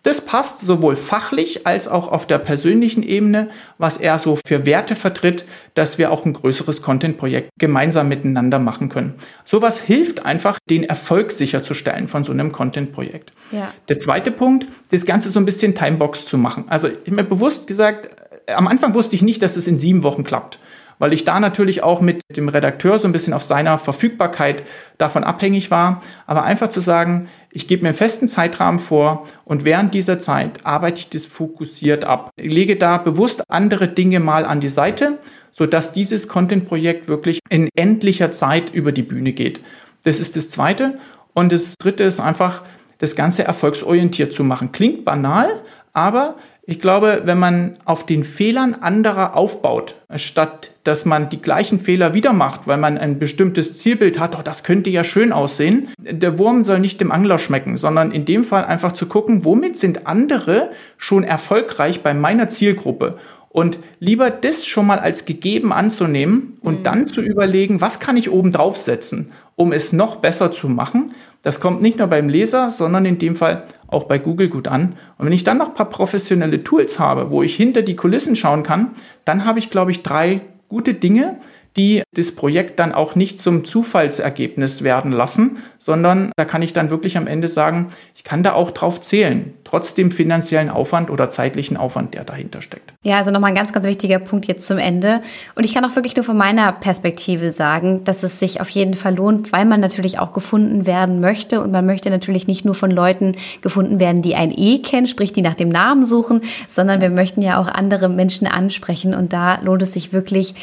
das 0.02 0.22
passt 0.22 0.60
sowohl 0.60 0.96
fachlich 0.96 1.66
als 1.66 1.86
auch 1.86 2.08
auf 2.08 2.26
der 2.26 2.38
persönlichen 2.38 3.02
Ebene, 3.02 3.50
was 3.76 3.98
er 3.98 4.18
so 4.18 4.38
für 4.46 4.64
Werte 4.64 4.96
vertritt, 4.96 5.44
dass 5.74 5.98
wir 5.98 6.10
auch 6.10 6.24
ein 6.24 6.32
größeres 6.32 6.80
Content-Projekt 6.80 7.50
gemeinsam 7.58 8.08
miteinander 8.08 8.58
machen 8.58 8.88
können. 8.88 9.14
Sowas 9.44 9.78
hilft 9.78 10.24
einfach, 10.24 10.58
den 10.70 10.84
Erfolg 10.84 11.32
sicherzustellen 11.32 12.08
von 12.08 12.24
so 12.24 12.32
einem 12.32 12.50
Content-Projekt. 12.50 13.32
Ja. 13.52 13.74
Der 13.88 13.98
zweite 13.98 14.30
Punkt, 14.30 14.66
das 14.90 15.04
Ganze 15.04 15.28
so 15.28 15.38
ein 15.38 15.44
bisschen 15.44 15.74
Timebox 15.74 16.24
zu 16.24 16.38
machen. 16.38 16.64
Also 16.68 16.88
ich 16.88 16.94
habe 17.06 17.16
mir 17.16 17.24
bewusst 17.24 17.66
gesagt, 17.66 18.08
am 18.46 18.68
Anfang 18.68 18.94
wusste 18.94 19.16
ich 19.16 19.22
nicht, 19.22 19.42
dass 19.42 19.56
es 19.56 19.66
in 19.66 19.78
sieben 19.78 20.02
Wochen 20.02 20.24
klappt. 20.24 20.58
Weil 21.00 21.12
ich 21.12 21.24
da 21.24 21.40
natürlich 21.40 21.82
auch 21.82 22.00
mit 22.00 22.22
dem 22.36 22.48
Redakteur 22.48 23.00
so 23.00 23.08
ein 23.08 23.12
bisschen 23.12 23.32
auf 23.32 23.42
seiner 23.42 23.78
Verfügbarkeit 23.78 24.62
davon 24.98 25.24
abhängig 25.24 25.72
war. 25.72 25.98
Aber 26.26 26.44
einfach 26.44 26.68
zu 26.68 26.80
sagen, 26.80 27.28
ich 27.50 27.66
gebe 27.66 27.82
mir 27.82 27.88
einen 27.88 27.96
festen 27.96 28.28
Zeitrahmen 28.28 28.78
vor 28.78 29.24
und 29.44 29.64
während 29.64 29.94
dieser 29.94 30.20
Zeit 30.20 30.64
arbeite 30.64 31.00
ich 31.00 31.08
das 31.08 31.26
fokussiert 31.26 32.04
ab. 32.04 32.30
Ich 32.36 32.52
lege 32.52 32.76
da 32.76 32.98
bewusst 32.98 33.42
andere 33.48 33.88
Dinge 33.88 34.20
mal 34.20 34.44
an 34.44 34.60
die 34.60 34.68
Seite, 34.68 35.18
sodass 35.50 35.92
dieses 35.92 36.28
Content-Projekt 36.28 37.08
wirklich 37.08 37.40
in 37.48 37.70
endlicher 37.74 38.30
Zeit 38.30 38.70
über 38.70 38.92
die 38.92 39.02
Bühne 39.02 39.32
geht. 39.32 39.62
Das 40.04 40.20
ist 40.20 40.36
das 40.36 40.50
Zweite. 40.50 40.94
Und 41.32 41.50
das 41.50 41.74
Dritte 41.76 42.04
ist 42.04 42.20
einfach, 42.20 42.62
das 42.98 43.16
Ganze 43.16 43.44
erfolgsorientiert 43.44 44.34
zu 44.34 44.44
machen. 44.44 44.72
Klingt 44.72 45.06
banal, 45.06 45.62
aber 45.94 46.36
ich 46.62 46.78
glaube, 46.78 47.22
wenn 47.24 47.38
man 47.38 47.76
auf 47.84 48.06
den 48.06 48.22
Fehlern 48.22 48.74
anderer 48.74 49.36
aufbaut, 49.36 49.96
statt 50.16 50.72
dass 50.84 51.04
man 51.04 51.28
die 51.28 51.42
gleichen 51.42 51.78
Fehler 51.78 52.14
wieder 52.14 52.32
macht, 52.32 52.66
weil 52.66 52.78
man 52.78 52.96
ein 52.96 53.18
bestimmtes 53.18 53.78
Zielbild 53.78 54.18
hat, 54.18 54.38
oh, 54.38 54.42
das 54.42 54.64
könnte 54.64 54.88
ja 54.88 55.04
schön 55.04 55.32
aussehen, 55.32 55.88
der 55.98 56.38
Wurm 56.38 56.64
soll 56.64 56.80
nicht 56.80 57.00
dem 57.00 57.12
Angler 57.12 57.38
schmecken, 57.38 57.76
sondern 57.76 58.10
in 58.10 58.24
dem 58.24 58.44
Fall 58.44 58.64
einfach 58.64 58.92
zu 58.92 59.06
gucken, 59.06 59.44
womit 59.44 59.76
sind 59.76 60.06
andere 60.06 60.70
schon 60.96 61.22
erfolgreich 61.22 62.02
bei 62.02 62.14
meiner 62.14 62.48
Zielgruppe 62.48 63.18
und 63.52 63.80
lieber 63.98 64.30
das 64.30 64.64
schon 64.64 64.86
mal 64.86 65.00
als 65.00 65.24
gegeben 65.24 65.72
anzunehmen 65.72 66.56
und 66.62 66.78
mhm. 66.78 66.82
dann 66.84 67.06
zu 67.06 67.20
überlegen, 67.20 67.80
was 67.80 68.00
kann 68.00 68.16
ich 68.16 68.30
oben 68.30 68.52
draufsetzen, 68.52 69.32
um 69.56 69.72
es 69.72 69.92
noch 69.92 70.16
besser 70.16 70.52
zu 70.52 70.68
machen. 70.68 71.12
Das 71.42 71.58
kommt 71.58 71.82
nicht 71.82 71.98
nur 71.98 72.06
beim 72.06 72.28
Leser, 72.28 72.70
sondern 72.70 73.04
in 73.06 73.18
dem 73.18 73.34
Fall 73.34 73.64
auch 73.88 74.04
bei 74.04 74.18
Google 74.18 74.48
gut 74.48 74.68
an. 74.68 74.94
Und 75.18 75.26
wenn 75.26 75.32
ich 75.32 75.42
dann 75.42 75.58
noch 75.58 75.70
ein 75.70 75.74
paar 75.74 75.90
professionelle 75.90 76.62
Tools 76.62 76.98
habe, 76.98 77.30
wo 77.30 77.42
ich 77.42 77.56
hinter 77.56 77.82
die 77.82 77.96
Kulissen 77.96 78.36
schauen 78.36 78.62
kann, 78.62 78.92
dann 79.24 79.44
habe 79.44 79.58
ich, 79.58 79.68
glaube 79.70 79.90
ich, 79.90 80.02
drei 80.02 80.42
gute 80.68 80.94
Dinge, 80.94 81.40
die 81.80 82.02
das 82.12 82.32
Projekt 82.32 82.78
dann 82.78 82.92
auch 82.92 83.14
nicht 83.14 83.38
zum 83.38 83.64
Zufallsergebnis 83.64 84.82
werden 84.82 85.12
lassen, 85.12 85.58
sondern 85.78 86.30
da 86.36 86.44
kann 86.44 86.60
ich 86.60 86.74
dann 86.74 86.90
wirklich 86.90 87.16
am 87.16 87.26
Ende 87.26 87.48
sagen, 87.48 87.86
ich 88.14 88.22
kann 88.22 88.42
da 88.42 88.52
auch 88.52 88.70
drauf 88.70 89.00
zählen, 89.00 89.54
trotz 89.64 89.94
dem 89.94 90.10
finanziellen 90.10 90.68
Aufwand 90.68 91.08
oder 91.08 91.30
zeitlichen 91.30 91.78
Aufwand, 91.78 92.12
der 92.12 92.24
dahinter 92.24 92.60
steckt. 92.60 92.92
Ja, 93.02 93.16
also 93.16 93.30
nochmal 93.30 93.52
ein 93.52 93.54
ganz, 93.54 93.72
ganz 93.72 93.86
wichtiger 93.86 94.18
Punkt 94.18 94.46
jetzt 94.46 94.66
zum 94.66 94.76
Ende. 94.76 95.22
Und 95.54 95.64
ich 95.64 95.72
kann 95.72 95.82
auch 95.86 95.96
wirklich 95.96 96.14
nur 96.16 96.24
von 96.24 96.36
meiner 96.36 96.70
Perspektive 96.72 97.50
sagen, 97.50 98.04
dass 98.04 98.24
es 98.24 98.38
sich 98.38 98.60
auf 98.60 98.68
jeden 98.68 98.92
Fall 98.92 99.14
lohnt, 99.14 99.50
weil 99.52 99.64
man 99.64 99.80
natürlich 99.80 100.18
auch 100.18 100.34
gefunden 100.34 100.84
werden 100.84 101.20
möchte 101.20 101.62
und 101.62 101.70
man 101.70 101.86
möchte 101.86 102.10
natürlich 102.10 102.46
nicht 102.46 102.66
nur 102.66 102.74
von 102.74 102.90
Leuten 102.90 103.36
gefunden 103.62 104.00
werden, 104.00 104.20
die 104.20 104.34
ein 104.34 104.52
E 104.54 104.82
kennen, 104.82 105.06
sprich 105.06 105.32
die 105.32 105.40
nach 105.40 105.54
dem 105.54 105.70
Namen 105.70 106.04
suchen, 106.04 106.42
sondern 106.68 107.00
wir 107.00 107.10
möchten 107.10 107.40
ja 107.40 107.58
auch 107.58 107.68
andere 107.68 108.10
Menschen 108.10 108.46
ansprechen 108.46 109.14
und 109.14 109.32
da 109.32 109.60
lohnt 109.62 109.80
es 109.80 109.94
sich 109.94 110.12
wirklich, 110.12 110.54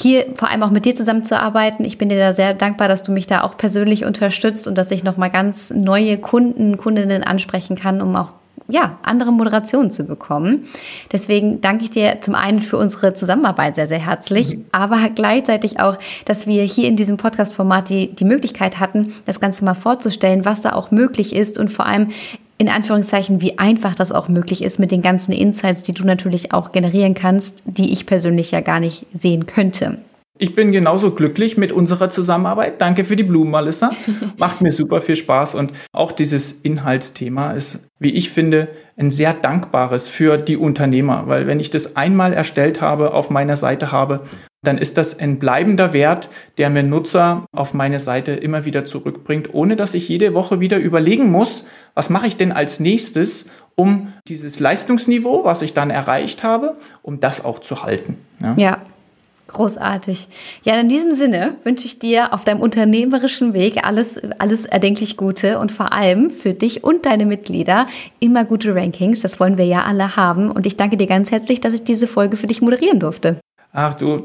hier 0.00 0.26
vor 0.34 0.50
allem 0.50 0.62
auch 0.62 0.70
mit 0.70 0.84
dir 0.84 0.94
zusammenzuarbeiten. 0.94 1.84
Ich 1.84 1.98
bin 1.98 2.08
dir 2.08 2.18
da 2.18 2.32
sehr 2.32 2.54
dankbar, 2.54 2.88
dass 2.88 3.02
du 3.02 3.12
mich 3.12 3.26
da 3.26 3.42
auch 3.42 3.56
persönlich 3.56 4.04
unterstützt 4.04 4.66
und 4.68 4.76
dass 4.76 4.90
ich 4.90 5.04
nochmal 5.04 5.30
ganz 5.30 5.70
neue 5.70 6.18
Kunden, 6.18 6.76
Kundinnen 6.76 7.22
ansprechen 7.22 7.76
kann, 7.76 8.00
um 8.00 8.16
auch 8.16 8.30
ja, 8.70 8.98
andere 9.02 9.32
Moderationen 9.32 9.90
zu 9.90 10.04
bekommen. 10.04 10.68
Deswegen 11.12 11.60
danke 11.60 11.84
ich 11.84 11.90
dir 11.90 12.18
zum 12.20 12.34
einen 12.34 12.60
für 12.60 12.76
unsere 12.76 13.14
Zusammenarbeit 13.14 13.76
sehr, 13.76 13.88
sehr 13.88 13.98
herzlich, 13.98 14.56
mhm. 14.56 14.64
aber 14.72 15.08
gleichzeitig 15.14 15.80
auch, 15.80 15.98
dass 16.24 16.46
wir 16.46 16.62
hier 16.62 16.88
in 16.88 16.96
diesem 16.96 17.16
Podcast-Format 17.16 17.88
die, 17.88 18.14
die 18.14 18.24
Möglichkeit 18.24 18.78
hatten, 18.80 19.12
das 19.26 19.40
Ganze 19.40 19.64
mal 19.64 19.74
vorzustellen, 19.74 20.44
was 20.44 20.62
da 20.62 20.72
auch 20.72 20.90
möglich 20.90 21.34
ist 21.34 21.58
und 21.58 21.70
vor 21.70 21.86
allem 21.86 22.08
in 22.60 22.68
Anführungszeichen, 22.68 23.40
wie 23.40 23.58
einfach 23.58 23.94
das 23.94 24.12
auch 24.12 24.28
möglich 24.28 24.62
ist 24.62 24.78
mit 24.78 24.90
den 24.90 25.00
ganzen 25.00 25.32
Insights, 25.32 25.80
die 25.80 25.94
du 25.94 26.04
natürlich 26.04 26.52
auch 26.52 26.72
generieren 26.72 27.14
kannst, 27.14 27.62
die 27.64 27.90
ich 27.90 28.04
persönlich 28.04 28.50
ja 28.50 28.60
gar 28.60 28.80
nicht 28.80 29.06
sehen 29.14 29.46
könnte. 29.46 29.96
Ich 30.38 30.54
bin 30.54 30.70
genauso 30.70 31.12
glücklich 31.12 31.56
mit 31.56 31.72
unserer 31.72 32.10
Zusammenarbeit. 32.10 32.78
Danke 32.82 33.04
für 33.04 33.16
die 33.16 33.22
Blumen, 33.22 33.50
Melissa. 33.50 33.92
Macht 34.36 34.60
mir 34.60 34.72
super 34.72 35.00
viel 35.00 35.16
Spaß 35.16 35.54
und 35.54 35.72
auch 35.92 36.12
dieses 36.12 36.52
Inhaltsthema 36.52 37.52
ist, 37.52 37.88
wie 37.98 38.10
ich 38.10 38.28
finde, 38.28 38.68
ein 39.00 39.10
sehr 39.10 39.32
dankbares 39.32 40.08
für 40.08 40.36
die 40.36 40.58
Unternehmer, 40.58 41.24
weil 41.26 41.46
wenn 41.46 41.58
ich 41.58 41.70
das 41.70 41.96
einmal 41.96 42.34
erstellt 42.34 42.80
habe, 42.82 43.14
auf 43.14 43.30
meiner 43.30 43.56
Seite 43.56 43.92
habe, 43.92 44.22
dann 44.62 44.76
ist 44.76 44.98
das 44.98 45.18
ein 45.18 45.38
bleibender 45.38 45.94
Wert, 45.94 46.28
der 46.58 46.68
mir 46.68 46.82
Nutzer 46.82 47.46
auf 47.50 47.72
meine 47.72 47.98
Seite 47.98 48.32
immer 48.32 48.66
wieder 48.66 48.84
zurückbringt, 48.84 49.54
ohne 49.54 49.74
dass 49.74 49.94
ich 49.94 50.06
jede 50.06 50.34
Woche 50.34 50.60
wieder 50.60 50.76
überlegen 50.76 51.30
muss, 51.30 51.64
was 51.94 52.10
mache 52.10 52.26
ich 52.26 52.36
denn 52.36 52.52
als 52.52 52.78
nächstes, 52.78 53.46
um 53.74 54.12
dieses 54.28 54.60
Leistungsniveau, 54.60 55.44
was 55.44 55.62
ich 55.62 55.72
dann 55.72 55.88
erreicht 55.88 56.44
habe, 56.44 56.76
um 57.00 57.20
das 57.20 57.42
auch 57.42 57.60
zu 57.60 57.82
halten. 57.82 58.18
Ja. 58.42 58.54
ja. 58.58 58.82
Großartig. 59.52 60.28
Ja, 60.62 60.78
in 60.78 60.88
diesem 60.88 61.12
Sinne 61.12 61.56
wünsche 61.64 61.84
ich 61.86 61.98
dir 61.98 62.32
auf 62.32 62.44
deinem 62.44 62.60
unternehmerischen 62.60 63.52
Weg 63.52 63.84
alles, 63.84 64.20
alles 64.38 64.64
erdenklich 64.64 65.16
Gute 65.16 65.58
und 65.58 65.72
vor 65.72 65.92
allem 65.92 66.30
für 66.30 66.54
dich 66.54 66.84
und 66.84 67.04
deine 67.04 67.26
Mitglieder 67.26 67.88
immer 68.20 68.44
gute 68.44 68.74
Rankings. 68.74 69.20
Das 69.20 69.40
wollen 69.40 69.58
wir 69.58 69.64
ja 69.64 69.82
alle 69.84 70.14
haben. 70.14 70.52
Und 70.52 70.66
ich 70.66 70.76
danke 70.76 70.96
dir 70.96 71.08
ganz 71.08 71.32
herzlich, 71.32 71.60
dass 71.60 71.74
ich 71.74 71.82
diese 71.82 72.06
Folge 72.06 72.36
für 72.36 72.46
dich 72.46 72.62
moderieren 72.62 73.00
durfte. 73.00 73.40
Ach 73.72 73.94
du, 73.94 74.24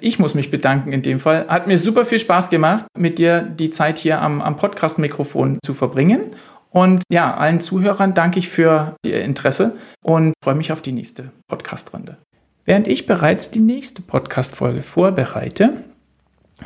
ich 0.00 0.18
muss 0.18 0.34
mich 0.34 0.50
bedanken 0.50 0.92
in 0.92 1.02
dem 1.02 1.18
Fall. 1.18 1.46
Hat 1.48 1.66
mir 1.66 1.78
super 1.78 2.04
viel 2.04 2.18
Spaß 2.18 2.50
gemacht, 2.50 2.86
mit 2.96 3.18
dir 3.18 3.42
die 3.42 3.70
Zeit 3.70 3.98
hier 3.98 4.22
am, 4.22 4.40
am 4.40 4.56
Podcast-Mikrofon 4.56 5.58
zu 5.64 5.74
verbringen. 5.74 6.26
Und 6.70 7.02
ja, 7.10 7.34
allen 7.34 7.60
Zuhörern 7.60 8.14
danke 8.14 8.38
ich 8.38 8.48
für 8.48 8.94
Ihr 9.04 9.22
Interesse 9.22 9.76
und 10.02 10.32
freue 10.44 10.54
mich 10.54 10.70
auf 10.70 10.82
die 10.82 10.92
nächste 10.92 11.32
Podcast-Runde. 11.48 12.18
Während 12.64 12.86
ich 12.88 13.06
bereits 13.06 13.50
die 13.50 13.60
nächste 13.60 14.02
Podcast-Folge 14.02 14.82
vorbereite, 14.82 15.84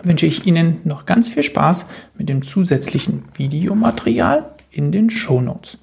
wünsche 0.02 0.26
ich 0.26 0.46
Ihnen 0.46 0.80
noch 0.84 1.06
ganz 1.06 1.28
viel 1.28 1.42
Spaß 1.42 1.88
mit 2.18 2.28
dem 2.28 2.42
zusätzlichen 2.42 3.24
Videomaterial 3.36 4.54
in 4.70 4.90
den 4.92 5.10
Shownotes. 5.10 5.78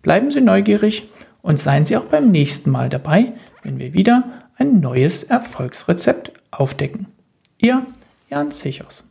Bleiben 0.00 0.30
Sie 0.30 0.40
neugierig 0.40 1.10
und 1.42 1.58
seien 1.58 1.84
Sie 1.84 1.96
auch 1.96 2.06
beim 2.06 2.30
nächsten 2.30 2.70
Mal 2.70 2.88
dabei, 2.88 3.32
wenn 3.62 3.78
wir 3.78 3.92
wieder 3.92 4.24
ein 4.56 4.80
neues 4.80 5.22
Erfolgsrezept 5.22 6.32
aufdecken. 6.50 7.06
Ihr 7.58 7.86
Jan 8.30 8.50
Sichers. 8.50 9.04